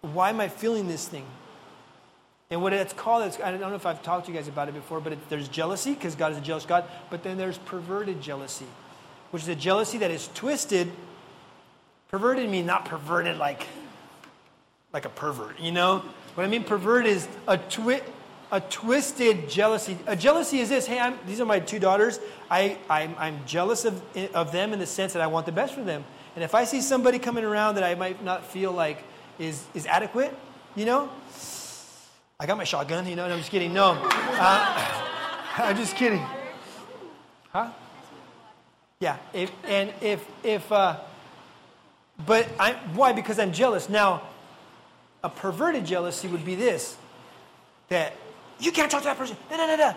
why 0.00 0.30
am 0.30 0.40
I 0.40 0.48
feeling 0.48 0.88
this 0.88 1.06
thing? 1.06 1.24
And 2.54 2.62
what 2.62 2.72
it's 2.72 2.92
called, 2.92 3.26
is, 3.26 3.40
I 3.40 3.50
don't 3.50 3.58
know 3.58 3.74
if 3.74 3.84
I've 3.84 4.00
talked 4.04 4.26
to 4.26 4.32
you 4.32 4.38
guys 4.38 4.46
about 4.46 4.68
it 4.68 4.74
before, 4.74 5.00
but 5.00 5.14
it, 5.14 5.28
there's 5.28 5.48
jealousy, 5.48 5.92
because 5.92 6.14
God 6.14 6.30
is 6.30 6.38
a 6.38 6.40
jealous 6.40 6.64
God, 6.64 6.84
but 7.10 7.24
then 7.24 7.36
there's 7.36 7.58
perverted 7.58 8.22
jealousy, 8.22 8.68
which 9.32 9.42
is 9.42 9.48
a 9.48 9.56
jealousy 9.56 9.98
that 9.98 10.12
is 10.12 10.30
twisted. 10.34 10.92
Perverted 12.12 12.48
means 12.48 12.64
not 12.64 12.84
perverted 12.84 13.38
like, 13.38 13.66
like 14.92 15.04
a 15.04 15.08
pervert, 15.08 15.58
you 15.58 15.72
know? 15.72 16.04
What 16.36 16.44
I 16.44 16.46
mean 16.46 16.62
perverted 16.62 17.10
is 17.10 17.26
a, 17.48 17.58
twi- 17.58 18.04
a 18.52 18.60
twisted 18.60 19.50
jealousy. 19.50 19.98
A 20.06 20.14
jealousy 20.14 20.60
is 20.60 20.68
this 20.68 20.86
hey, 20.86 21.00
I'm, 21.00 21.18
these 21.26 21.40
are 21.40 21.46
my 21.46 21.58
two 21.58 21.80
daughters. 21.80 22.20
I, 22.48 22.78
I'm, 22.88 23.16
I'm 23.18 23.44
jealous 23.46 23.84
of, 23.84 24.00
of 24.32 24.52
them 24.52 24.72
in 24.72 24.78
the 24.78 24.86
sense 24.86 25.12
that 25.14 25.22
I 25.22 25.26
want 25.26 25.46
the 25.46 25.50
best 25.50 25.74
for 25.74 25.82
them. 25.82 26.04
And 26.36 26.44
if 26.44 26.54
I 26.54 26.62
see 26.62 26.82
somebody 26.82 27.18
coming 27.18 27.42
around 27.42 27.74
that 27.74 27.84
I 27.84 27.96
might 27.96 28.22
not 28.22 28.46
feel 28.46 28.70
like 28.70 29.02
is, 29.40 29.64
is 29.74 29.86
adequate, 29.86 30.32
you 30.76 30.84
know? 30.84 31.10
I 32.38 32.46
got 32.46 32.56
my 32.56 32.64
shotgun, 32.64 33.06
you 33.06 33.16
know, 33.16 33.24
I'm 33.24 33.38
just 33.38 33.50
kidding. 33.50 33.72
No. 33.72 33.92
Uh, 33.92 35.02
I'm 35.56 35.76
just 35.76 35.96
kidding. 35.96 36.24
Huh? 37.50 37.70
Yeah. 39.00 39.16
If, 39.32 39.52
and 39.64 39.92
if, 40.00 40.26
if, 40.42 40.70
uh, 40.72 40.96
but 42.26 42.48
I, 42.58 42.72
why? 42.94 43.12
Because 43.12 43.38
I'm 43.38 43.52
jealous. 43.52 43.88
Now, 43.88 44.22
a 45.22 45.28
perverted 45.28 45.84
jealousy 45.84 46.28
would 46.28 46.44
be 46.44 46.54
this 46.54 46.96
that 47.88 48.14
you 48.58 48.72
can't 48.72 48.90
talk 48.90 49.02
to 49.02 49.08
that 49.08 49.18
person. 49.18 49.36
Da, 49.50 49.56
da, 49.56 49.66
da, 49.66 49.76
da. 49.76 49.94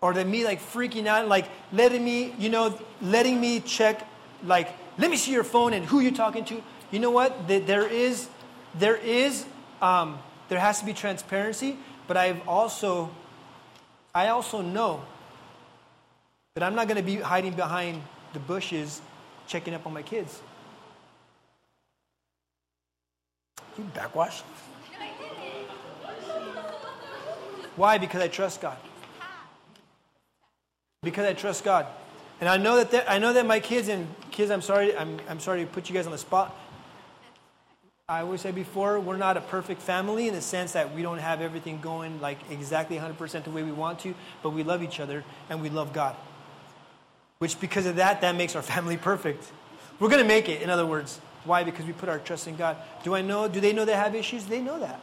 Or 0.00 0.14
that 0.14 0.26
me 0.26 0.44
like 0.44 0.60
freaking 0.60 1.06
out, 1.06 1.28
like 1.28 1.46
letting 1.72 2.04
me, 2.04 2.34
you 2.38 2.48
know, 2.48 2.78
letting 3.02 3.40
me 3.40 3.60
check, 3.60 4.06
like, 4.44 4.68
let 4.98 5.10
me 5.10 5.16
see 5.16 5.32
your 5.32 5.44
phone 5.44 5.74
and 5.74 5.84
who 5.84 6.00
you're 6.00 6.12
talking 6.12 6.44
to 6.46 6.62
you 6.90 6.98
know 6.98 7.10
what? 7.10 7.46
There 7.46 7.86
is, 7.86 8.28
there 8.74 8.96
is, 8.96 9.44
um, 9.80 10.18
there 10.50 10.58
has 10.58 10.80
to 10.80 10.84
be 10.84 10.92
transparency, 10.92 11.78
but 12.08 12.16
I've 12.16 12.46
also, 12.46 13.10
I 14.12 14.28
also 14.28 14.60
know 14.60 15.00
that 16.54 16.64
I'm 16.64 16.74
not 16.74 16.88
going 16.88 16.96
to 16.96 17.04
be 17.04 17.16
hiding 17.16 17.54
behind 17.54 18.02
the 18.32 18.40
bushes 18.40 19.00
checking 19.46 19.74
up 19.74 19.86
on 19.86 19.94
my 19.94 20.02
kids. 20.02 20.42
You 23.78 23.84
backwash? 23.94 24.42
Why? 27.76 27.98
Because 27.98 28.20
I 28.20 28.26
trust 28.26 28.60
God. 28.60 28.76
Because 31.04 31.26
I 31.26 31.32
trust 31.32 31.62
God. 31.62 31.86
And 32.40 32.48
I 32.48 32.56
know 32.56 32.82
that 32.82 33.08
I 33.08 33.18
know 33.18 33.32
that 33.32 33.46
my 33.46 33.60
kids 33.60 33.86
and 33.86 34.08
kids, 34.32 34.50
I'm 34.50 34.62
sorry, 34.62 34.96
I'm, 34.96 35.20
I'm 35.28 35.38
sorry 35.38 35.64
to 35.64 35.70
put 35.70 35.88
you 35.88 35.94
guys 35.94 36.06
on 36.06 36.12
the 36.12 36.18
spot. 36.18 36.56
I 38.10 38.22
always 38.22 38.40
said 38.40 38.56
before, 38.56 38.98
we're 38.98 39.16
not 39.16 39.36
a 39.36 39.40
perfect 39.40 39.80
family 39.80 40.26
in 40.26 40.34
the 40.34 40.40
sense 40.40 40.72
that 40.72 40.92
we 40.96 41.00
don't 41.00 41.18
have 41.18 41.40
everything 41.40 41.80
going 41.80 42.20
like 42.20 42.38
exactly 42.50 42.96
100% 42.96 43.44
the 43.44 43.50
way 43.52 43.62
we 43.62 43.70
want 43.70 44.00
to, 44.00 44.16
but 44.42 44.50
we 44.50 44.64
love 44.64 44.82
each 44.82 44.98
other 44.98 45.22
and 45.48 45.62
we 45.62 45.70
love 45.70 45.92
God. 45.92 46.16
Which, 47.38 47.60
because 47.60 47.86
of 47.86 47.96
that, 47.96 48.22
that 48.22 48.34
makes 48.34 48.56
our 48.56 48.62
family 48.62 48.96
perfect. 48.96 49.52
We're 50.00 50.08
going 50.08 50.22
to 50.22 50.26
make 50.26 50.48
it, 50.48 50.60
in 50.60 50.70
other 50.70 50.84
words. 50.84 51.20
Why? 51.44 51.62
Because 51.62 51.86
we 51.86 51.92
put 51.92 52.08
our 52.08 52.18
trust 52.18 52.48
in 52.48 52.56
God. 52.56 52.78
Do 53.04 53.14
I 53.14 53.22
know? 53.22 53.46
Do 53.46 53.60
they 53.60 53.72
know 53.72 53.84
they 53.84 53.92
have 53.92 54.16
issues? 54.16 54.44
They 54.44 54.60
know 54.60 54.80
that. 54.80 55.00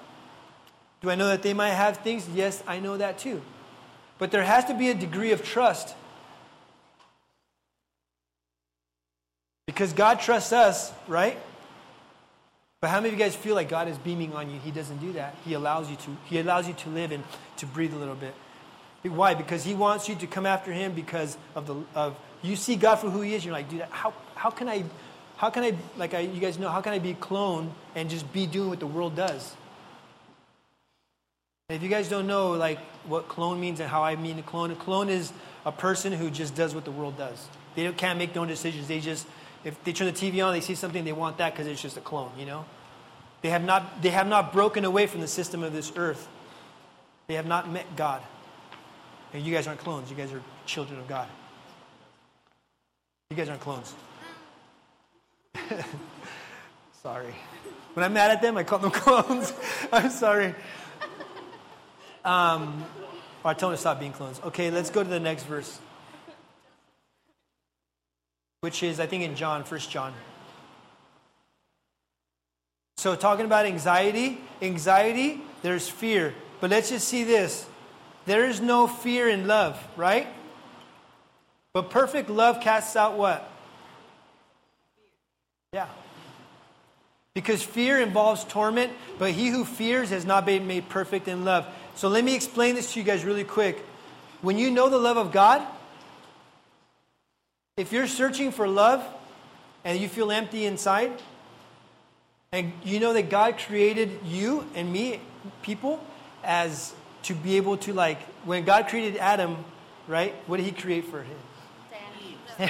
Do 0.99 1.09
I 1.09 1.15
know 1.15 1.29
that 1.29 1.43
they 1.43 1.53
might 1.53 1.69
have 1.69 1.97
things? 1.99 2.27
Yes, 2.35 2.61
I 2.67 2.81
know 2.81 2.97
that 2.97 3.19
too. 3.19 3.41
But 4.17 4.31
there 4.31 4.43
has 4.43 4.65
to 4.65 4.73
be 4.73 4.89
a 4.89 4.93
degree 4.93 5.31
of 5.31 5.45
trust. 5.45 5.95
Because 9.65 9.93
God 9.93 10.19
trusts 10.19 10.51
us, 10.51 10.91
right? 11.07 11.39
But 12.79 12.91
how 12.91 12.97
many 12.97 13.09
of 13.09 13.19
you 13.19 13.25
guys 13.25 13.35
feel 13.35 13.55
like 13.55 13.69
God 13.69 13.87
is 13.87 13.97
beaming 13.97 14.33
on 14.33 14.51
you? 14.51 14.59
He 14.59 14.69
doesn't 14.69 14.97
do 14.97 15.13
that. 15.13 15.35
He 15.43 15.53
allows 15.53 15.89
you 15.89 15.95
to. 15.95 16.17
He 16.25 16.39
allows 16.39 16.67
you 16.67 16.75
to 16.75 16.89
live 16.89 17.11
and 17.11 17.23
to 17.57 17.65
breathe 17.65 17.93
a 17.93 17.97
little 17.97 18.15
bit. 18.15 18.35
Why? 19.03 19.33
Because 19.33 19.63
He 19.63 19.73
wants 19.73 20.07
you 20.07 20.15
to 20.15 20.27
come 20.27 20.45
after 20.45 20.71
Him 20.71 20.93
because 20.93 21.37
of 21.55 21.65
the 21.65 21.75
of 21.95 22.15
you 22.43 22.55
see 22.55 22.75
God 22.75 22.97
for 22.97 23.09
who 23.09 23.21
He 23.21 23.33
is. 23.33 23.43
You're 23.43 23.53
like, 23.53 23.69
dude, 23.69 23.81
how 23.89 24.13
how 24.35 24.51
can 24.51 24.69
I, 24.69 24.83
how 25.37 25.49
can 25.49 25.63
I 25.63 25.75
like 25.97 26.13
I, 26.13 26.19
you 26.19 26.39
guys 26.39 26.59
know 26.59 26.69
how 26.69 26.81
can 26.81 26.93
I 26.93 26.99
be 26.99 27.15
clone 27.15 27.73
and 27.95 28.09
just 28.09 28.31
be 28.31 28.45
doing 28.45 28.69
what 28.69 28.79
the 28.79 28.87
world 28.87 29.15
does? 29.15 29.55
If 31.69 31.83
you 31.83 31.89
guys 31.89 32.09
don't 32.09 32.27
know 32.27 32.51
like 32.51 32.79
what 33.07 33.27
clone 33.27 33.59
means 33.59 33.79
and 33.79 33.89
how 33.89 34.03
I 34.03 34.15
mean 34.15 34.37
a 34.37 34.43
clone, 34.43 34.71
a 34.71 34.75
clone 34.75 35.09
is 35.09 35.33
a 35.65 35.71
person 35.71 36.13
who 36.13 36.29
just 36.29 36.55
does 36.55 36.75
what 36.75 36.85
the 36.85 36.91
world 36.91 37.17
does. 37.17 37.47
They 37.75 37.91
can't 37.91 38.17
make 38.17 38.33
their 38.33 38.41
own 38.41 38.47
decisions. 38.47 38.87
They 38.87 38.99
just 38.99 39.27
if 39.67 39.83
they 39.83 39.91
turn 39.91 40.07
the 40.07 40.13
TV 40.13 40.43
on, 40.45 40.53
they 40.53 40.61
see 40.61 40.75
something, 40.75 41.03
they 41.03 41.11
want 41.11 41.39
that 41.39 41.51
because 41.51 41.67
it's 41.67 41.81
just 41.81 41.97
a 41.97 42.01
clone, 42.01 42.31
you 42.39 42.45
know? 42.45 42.63
They 43.41 43.49
have, 43.49 43.65
not, 43.65 44.01
they 44.01 44.11
have 44.11 44.25
not 44.25 44.53
broken 44.53 44.85
away 44.85 45.07
from 45.07 45.19
the 45.19 45.27
system 45.27 45.61
of 45.61 45.73
this 45.73 45.91
earth. 45.97 46.25
They 47.27 47.33
have 47.33 47.45
not 47.45 47.69
met 47.69 47.97
God. 47.97 48.21
And 49.33 49.45
you 49.45 49.53
guys 49.53 49.67
aren't 49.67 49.81
clones, 49.81 50.09
you 50.09 50.15
guys 50.15 50.31
are 50.31 50.41
children 50.65 50.97
of 50.99 51.07
God. 51.09 51.27
You 53.29 53.35
guys 53.35 53.49
aren't 53.49 53.59
clones. 53.59 53.93
sorry. 57.03 57.35
When 57.93 58.05
I'm 58.05 58.13
mad 58.13 58.31
at 58.31 58.41
them, 58.41 58.55
I 58.55 58.63
call 58.63 58.79
them 58.79 58.91
clones. 58.93 59.51
I'm 59.91 60.11
sorry. 60.11 60.55
Um, 62.23 62.85
I 63.43 63.53
tell 63.53 63.67
them 63.67 63.75
to 63.75 63.81
stop 63.81 63.99
being 63.99 64.13
clones. 64.13 64.39
Okay, 64.45 64.71
let's 64.71 64.89
go 64.89 65.03
to 65.03 65.09
the 65.09 65.19
next 65.19 65.43
verse 65.43 65.77
which 68.61 68.83
is, 68.83 68.99
I 68.99 69.05
think, 69.05 69.23
in 69.23 69.35
John, 69.35 69.63
First 69.63 69.89
John. 69.89 70.13
So, 72.97 73.15
talking 73.15 73.45
about 73.45 73.65
anxiety, 73.65 74.39
anxiety, 74.61 75.41
there's 75.61 75.87
fear. 75.87 76.33
But 76.59 76.71
let's 76.71 76.89
just 76.89 77.07
see 77.07 77.23
this 77.23 77.65
there 78.25 78.45
is 78.45 78.59
no 78.59 78.87
fear 78.87 79.29
in 79.29 79.47
love, 79.47 79.81
right? 79.95 80.27
But 81.73 81.89
perfect 81.89 82.29
love 82.29 82.59
casts 82.59 82.95
out 82.95 83.17
what? 83.17 83.49
Yeah. 85.71 85.87
Because 87.33 87.61
fear 87.61 88.01
involves 88.01 88.43
torment, 88.45 88.91
but 89.19 89.31
he 89.31 89.49
who 89.49 89.63
fears 89.63 90.09
has 90.09 90.25
not 90.25 90.45
been 90.45 90.65
made 90.65 90.89
perfect 90.89 91.27
in 91.27 91.45
love. 91.45 91.67
So 91.95 92.09
let 92.09 92.23
me 92.23 92.35
explain 92.35 92.73
this 92.73 92.93
to 92.93 92.99
you 92.99 93.05
guys 93.05 93.23
really 93.23 93.43
quick. 93.43 93.77
When 94.41 94.57
you 94.57 94.71
know 94.71 94.89
the 94.89 94.97
love 94.97 95.17
of 95.17 95.31
God, 95.31 95.61
if 97.77 97.91
you're 97.91 98.07
searching 98.07 98.51
for 98.51 98.67
love 98.67 99.05
and 99.85 99.99
you 99.99 100.09
feel 100.09 100.31
empty 100.31 100.65
inside, 100.65 101.11
and 102.51 102.73
you 102.83 102.99
know 102.99 103.13
that 103.13 103.29
God 103.29 103.59
created 103.59 104.09
you 104.25 104.65
and 104.73 104.91
me, 104.91 105.21
people, 105.61 106.03
as 106.43 106.93
to 107.23 107.35
be 107.35 107.57
able 107.57 107.77
to, 107.77 107.93
like, 107.93 108.19
when 108.45 108.65
God 108.65 108.87
created 108.87 109.17
Adam, 109.17 109.63
right? 110.07 110.33
What 110.47 110.57
did 110.57 110.65
he 110.65 110.71
create 110.71 111.05
for 111.05 111.21
him? 111.21 111.37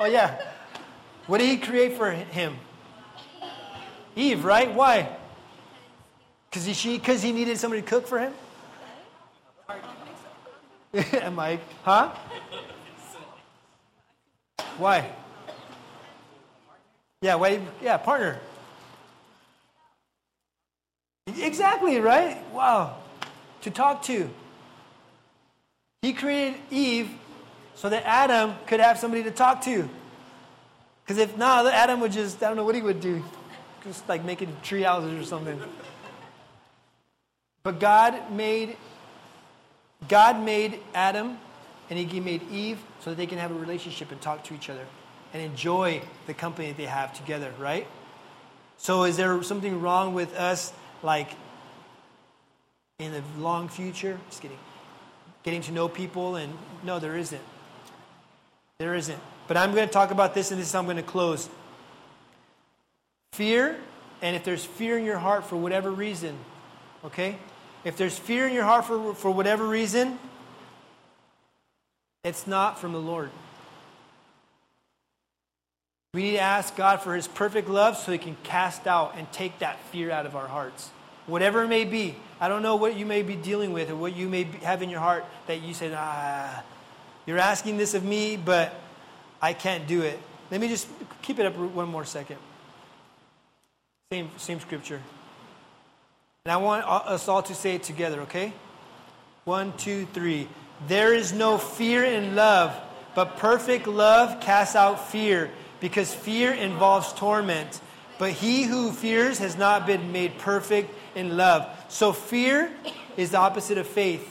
oh, 0.00 0.06
yeah. 0.06 0.40
What 1.26 1.38
did 1.38 1.50
he 1.50 1.58
create 1.58 1.96
for 1.98 2.10
him? 2.10 2.56
Eve, 4.16 4.44
right? 4.44 4.72
Why? 4.72 5.14
Because 6.48 6.64
he, 6.64 6.72
she, 6.72 6.98
cause 6.98 7.22
he 7.22 7.32
needed 7.32 7.58
somebody 7.58 7.82
to 7.82 7.88
cook 7.88 8.06
for 8.06 8.18
him? 8.18 8.32
I, 10.94 11.58
huh? 11.82 12.12
Why? 14.78 15.10
Yeah, 17.20 17.36
why? 17.36 17.60
Yeah, 17.80 17.96
partner. 17.98 18.40
Exactly, 21.26 22.00
right? 22.00 22.42
Wow. 22.52 22.96
To 23.62 23.70
talk 23.70 24.02
to. 24.04 24.28
He 26.02 26.12
created 26.12 26.60
Eve 26.70 27.10
so 27.74 27.88
that 27.88 28.04
Adam 28.04 28.54
could 28.66 28.80
have 28.80 28.98
somebody 28.98 29.22
to 29.22 29.30
talk 29.30 29.62
to. 29.62 29.88
Because 31.04 31.18
if 31.18 31.36
not, 31.36 31.66
Adam 31.66 32.00
would 32.00 32.12
just, 32.12 32.42
I 32.42 32.48
don't 32.48 32.56
know 32.56 32.64
what 32.64 32.74
he 32.74 32.82
would 32.82 33.00
do. 33.00 33.24
Just 33.84 34.08
like 34.08 34.24
making 34.24 34.56
tree 34.62 34.82
houses 34.82 35.20
or 35.20 35.24
something. 35.24 35.60
But 37.62 37.78
God 37.78 38.32
made 38.32 38.76
God 40.08 40.42
made 40.42 40.80
Adam 40.94 41.38
and 41.92 42.10
he 42.10 42.20
made 42.20 42.50
Eve 42.50 42.78
so 43.00 43.10
that 43.10 43.16
they 43.16 43.26
can 43.26 43.36
have 43.36 43.50
a 43.50 43.54
relationship 43.54 44.10
and 44.12 44.20
talk 44.22 44.44
to 44.44 44.54
each 44.54 44.70
other 44.70 44.86
and 45.34 45.42
enjoy 45.42 46.00
the 46.26 46.32
company 46.32 46.68
that 46.68 46.78
they 46.78 46.86
have 46.86 47.12
together, 47.12 47.52
right? 47.58 47.86
So 48.78 49.04
is 49.04 49.18
there 49.18 49.42
something 49.42 49.78
wrong 49.82 50.14
with 50.14 50.34
us 50.34 50.72
like 51.02 51.28
in 52.98 53.12
the 53.12 53.22
long 53.38 53.68
future? 53.68 54.18
Just 54.30 54.40
kidding. 54.40 54.58
Getting 55.42 55.60
to 55.62 55.72
know 55.72 55.86
people 55.86 56.36
and 56.36 56.56
no, 56.82 56.98
there 56.98 57.14
isn't. 57.14 57.42
There 58.78 58.94
isn't. 58.94 59.20
But 59.46 59.58
I'm 59.58 59.74
going 59.74 59.86
to 59.86 59.92
talk 59.92 60.12
about 60.12 60.34
this 60.34 60.50
and 60.50 60.58
this 60.58 60.68
is 60.68 60.72
how 60.72 60.78
I'm 60.78 60.86
going 60.86 60.96
to 60.96 61.02
close. 61.02 61.50
Fear, 63.34 63.76
and 64.22 64.34
if 64.34 64.44
there's 64.44 64.64
fear 64.64 64.96
in 64.96 65.04
your 65.04 65.18
heart 65.18 65.44
for 65.44 65.56
whatever 65.56 65.90
reason, 65.90 66.38
okay? 67.04 67.36
If 67.84 67.98
there's 67.98 68.18
fear 68.18 68.46
in 68.46 68.54
your 68.54 68.64
heart 68.64 68.86
for, 68.86 69.14
for 69.14 69.30
whatever 69.30 69.66
reason, 69.66 70.18
it's 72.24 72.46
not 72.46 72.78
from 72.78 72.92
the 72.92 73.00
Lord. 73.00 73.30
We 76.14 76.22
need 76.22 76.32
to 76.32 76.40
ask 76.40 76.76
God 76.76 77.00
for 77.00 77.14
His 77.16 77.26
perfect 77.26 77.68
love 77.68 77.96
so 77.96 78.12
He 78.12 78.18
can 78.18 78.36
cast 78.42 78.86
out 78.86 79.14
and 79.16 79.30
take 79.32 79.58
that 79.60 79.80
fear 79.86 80.10
out 80.10 80.26
of 80.26 80.36
our 80.36 80.46
hearts. 80.46 80.90
Whatever 81.26 81.64
it 81.64 81.68
may 81.68 81.84
be. 81.84 82.16
I 82.40 82.48
don't 82.48 82.62
know 82.62 82.76
what 82.76 82.96
you 82.96 83.06
may 83.06 83.22
be 83.22 83.34
dealing 83.36 83.72
with 83.72 83.90
or 83.90 83.96
what 83.96 84.14
you 84.14 84.28
may 84.28 84.44
have 84.62 84.82
in 84.82 84.90
your 84.90 85.00
heart 85.00 85.24
that 85.46 85.62
you 85.62 85.72
said, 85.72 85.92
ah, 85.96 86.62
you're 87.24 87.38
asking 87.38 87.76
this 87.76 87.94
of 87.94 88.04
me, 88.04 88.36
but 88.36 88.74
I 89.40 89.52
can't 89.52 89.86
do 89.86 90.02
it. 90.02 90.18
Let 90.50 90.60
me 90.60 90.68
just 90.68 90.88
keep 91.22 91.38
it 91.38 91.46
up 91.46 91.56
one 91.56 91.88
more 91.88 92.04
second. 92.04 92.36
Same, 94.12 94.30
same 94.36 94.60
scripture. 94.60 95.00
And 96.44 96.52
I 96.52 96.56
want 96.58 96.84
us 96.84 97.28
all 97.28 97.42
to 97.44 97.54
say 97.54 97.76
it 97.76 97.84
together, 97.84 98.20
okay? 98.22 98.52
One, 99.44 99.72
two, 99.76 100.06
three. 100.12 100.48
There 100.88 101.14
is 101.14 101.32
no 101.32 101.58
fear 101.58 102.04
in 102.04 102.34
love, 102.34 102.74
but 103.14 103.36
perfect 103.36 103.86
love 103.86 104.40
casts 104.40 104.74
out 104.74 105.08
fear, 105.10 105.50
because 105.80 106.12
fear 106.12 106.52
involves 106.52 107.12
torment. 107.12 107.80
But 108.18 108.32
he 108.32 108.64
who 108.64 108.92
fears 108.92 109.38
has 109.38 109.56
not 109.56 109.86
been 109.86 110.12
made 110.12 110.38
perfect 110.38 110.94
in 111.14 111.36
love. 111.36 111.68
So 111.88 112.12
fear 112.12 112.70
is 113.16 113.30
the 113.30 113.38
opposite 113.38 113.78
of 113.78 113.86
faith. 113.86 114.28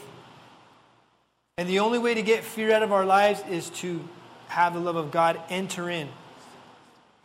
And 1.58 1.68
the 1.68 1.80
only 1.80 1.98
way 1.98 2.14
to 2.14 2.22
get 2.22 2.44
fear 2.44 2.72
out 2.72 2.82
of 2.82 2.92
our 2.92 3.04
lives 3.04 3.42
is 3.50 3.68
to 3.80 4.08
have 4.48 4.72
the 4.72 4.80
love 4.80 4.96
of 4.96 5.10
God 5.10 5.40
enter 5.50 5.90
in. 5.90 6.08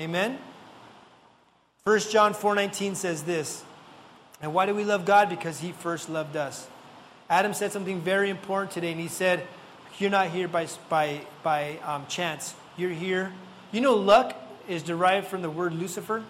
Amen? 0.01 0.37
1 1.85 2.11
John 2.11 2.33
4:19 2.33 2.95
says 2.95 3.23
this. 3.23 3.63
And 4.41 4.53
why 4.53 4.65
do 4.65 4.75
we 4.75 4.83
love 4.83 5.05
God? 5.05 5.29
Because 5.29 5.59
he 5.59 5.71
first 5.71 6.09
loved 6.09 6.35
us. 6.35 6.67
Adam 7.29 7.53
said 7.53 7.71
something 7.71 8.01
very 8.01 8.29
important 8.29 8.71
today, 8.71 8.91
and 8.91 8.99
he 8.99 9.07
said, 9.07 9.45
You're 9.97 10.09
not 10.09 10.29
here 10.29 10.47
by, 10.47 10.67
by, 10.89 11.21
by 11.43 11.77
um, 11.83 12.05
chance. 12.07 12.55
You're 12.77 12.91
here. 12.91 13.33
You 13.71 13.81
know, 13.81 13.95
luck 13.95 14.35
is 14.67 14.83
derived 14.83 15.27
from 15.27 15.41
the 15.41 15.49
word 15.49 15.73
Lucifer. 15.73 16.23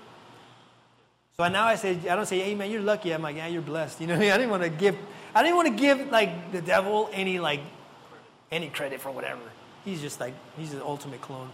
So 1.40 1.48
now 1.50 1.68
I 1.68 1.76
say, 1.76 1.92
I 2.10 2.16
don't 2.16 2.26
say, 2.26 2.40
hey 2.40 2.56
man, 2.56 2.72
you're 2.72 2.82
lucky. 2.82 3.14
I'm 3.14 3.22
like, 3.22 3.36
yeah, 3.36 3.46
you're 3.46 3.62
blessed. 3.62 4.02
You 4.02 4.08
know 4.08 4.16
I 4.16 4.18
mean? 4.18 4.32
I 4.32 4.38
didn't 4.38 4.50
want 4.50 4.64
to 4.64 4.70
give, 4.70 4.98
I 5.36 5.44
didn't 5.44 5.56
want 5.56 5.68
to 5.68 5.76
give 5.76 6.10
like 6.10 6.52
the 6.52 6.64
devil 6.64 7.12
any 7.14 7.40
like, 7.40 7.60
any 8.52 8.70
credit 8.70 9.02
for 9.02 9.12
whatever. 9.12 9.42
He's 9.86 10.02
just 10.02 10.20
like, 10.20 10.34
he's 10.58 10.72
the 10.72 10.84
ultimate 10.84 11.22
clone. 11.22 11.50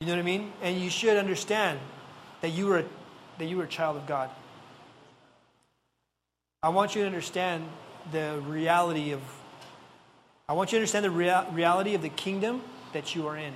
You 0.00 0.06
know 0.06 0.14
what 0.14 0.20
I 0.20 0.22
mean? 0.22 0.52
And 0.62 0.80
you 0.80 0.88
should 0.88 1.18
understand 1.18 1.78
that 2.40 2.50
you 2.50 2.66
were 2.66 2.84
that 3.38 3.46
you 3.46 3.58
were 3.58 3.64
a 3.64 3.68
child 3.68 3.96
of 3.96 4.06
God. 4.06 4.30
I 6.64 6.70
want 6.70 6.94
you 6.94 7.02
to 7.02 7.06
understand 7.06 7.68
the 8.10 8.40
reality 8.46 9.12
of, 9.12 9.20
I 10.48 10.54
want 10.54 10.72
you 10.72 10.78
to 10.78 10.80
understand 10.80 11.04
the 11.04 11.10
rea- 11.10 11.44
reality 11.52 11.94
of 11.94 12.00
the 12.00 12.08
kingdom 12.08 12.62
that 12.94 13.14
you 13.14 13.26
are 13.26 13.36
in. 13.36 13.52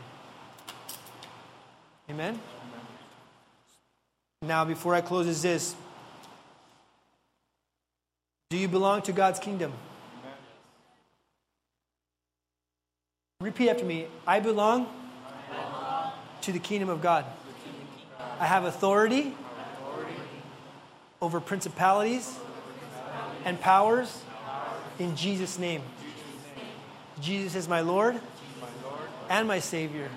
Amen? 2.11 2.39
Now, 4.43 4.67
before 4.67 4.95
I 4.95 5.01
close, 5.01 5.27
is 5.27 5.41
this 5.41 5.75
Do 8.51 8.59
you 8.59 8.69
belong 8.69 9.01
to 9.03 9.13
God's 9.13 9.39
kingdom? 9.39 9.73
Repeat 13.41 13.71
after 13.71 13.87
me 13.87 14.09
I 14.27 14.41
belong, 14.41 14.87
I 15.27 15.55
belong 15.55 16.13
to 16.43 16.53
the 16.53 16.59
kingdom 16.59 16.91
of 16.91 17.01
God. 17.01 17.25
I 18.39 18.45
have 18.45 18.65
authority 18.65 19.35
over 21.23 21.41
principalities 21.41 22.39
and 23.49 23.59
powers 23.59 24.23
in 24.99 25.17
Jesus' 25.17 25.59
name. 25.59 25.81
Jesus 27.19 27.55
is 27.55 27.67
my 27.67 27.81
Lord 27.81 28.21
and 29.31 29.49
my 29.49 29.59
Savior. 29.59 30.11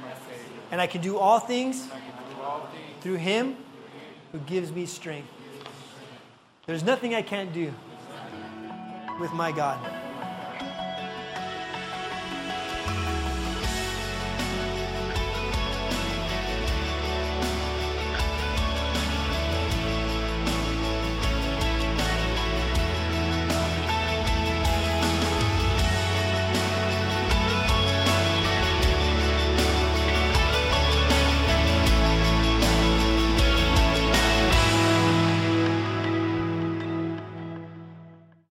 And 0.69 0.81
I 0.81 0.87
can 0.87 1.01
do 1.01 1.17
all 1.17 1.39
things 1.39 1.87
through 2.99 3.15
Him 3.15 3.55
who 4.33 4.39
gives 4.39 4.71
me 4.71 4.85
strength. 4.85 5.29
There's 6.65 6.83
nothing 6.83 7.15
I 7.15 7.21
can't 7.21 7.53
do 7.53 7.73
with 9.19 9.31
my 9.31 9.53
God. 9.53 9.79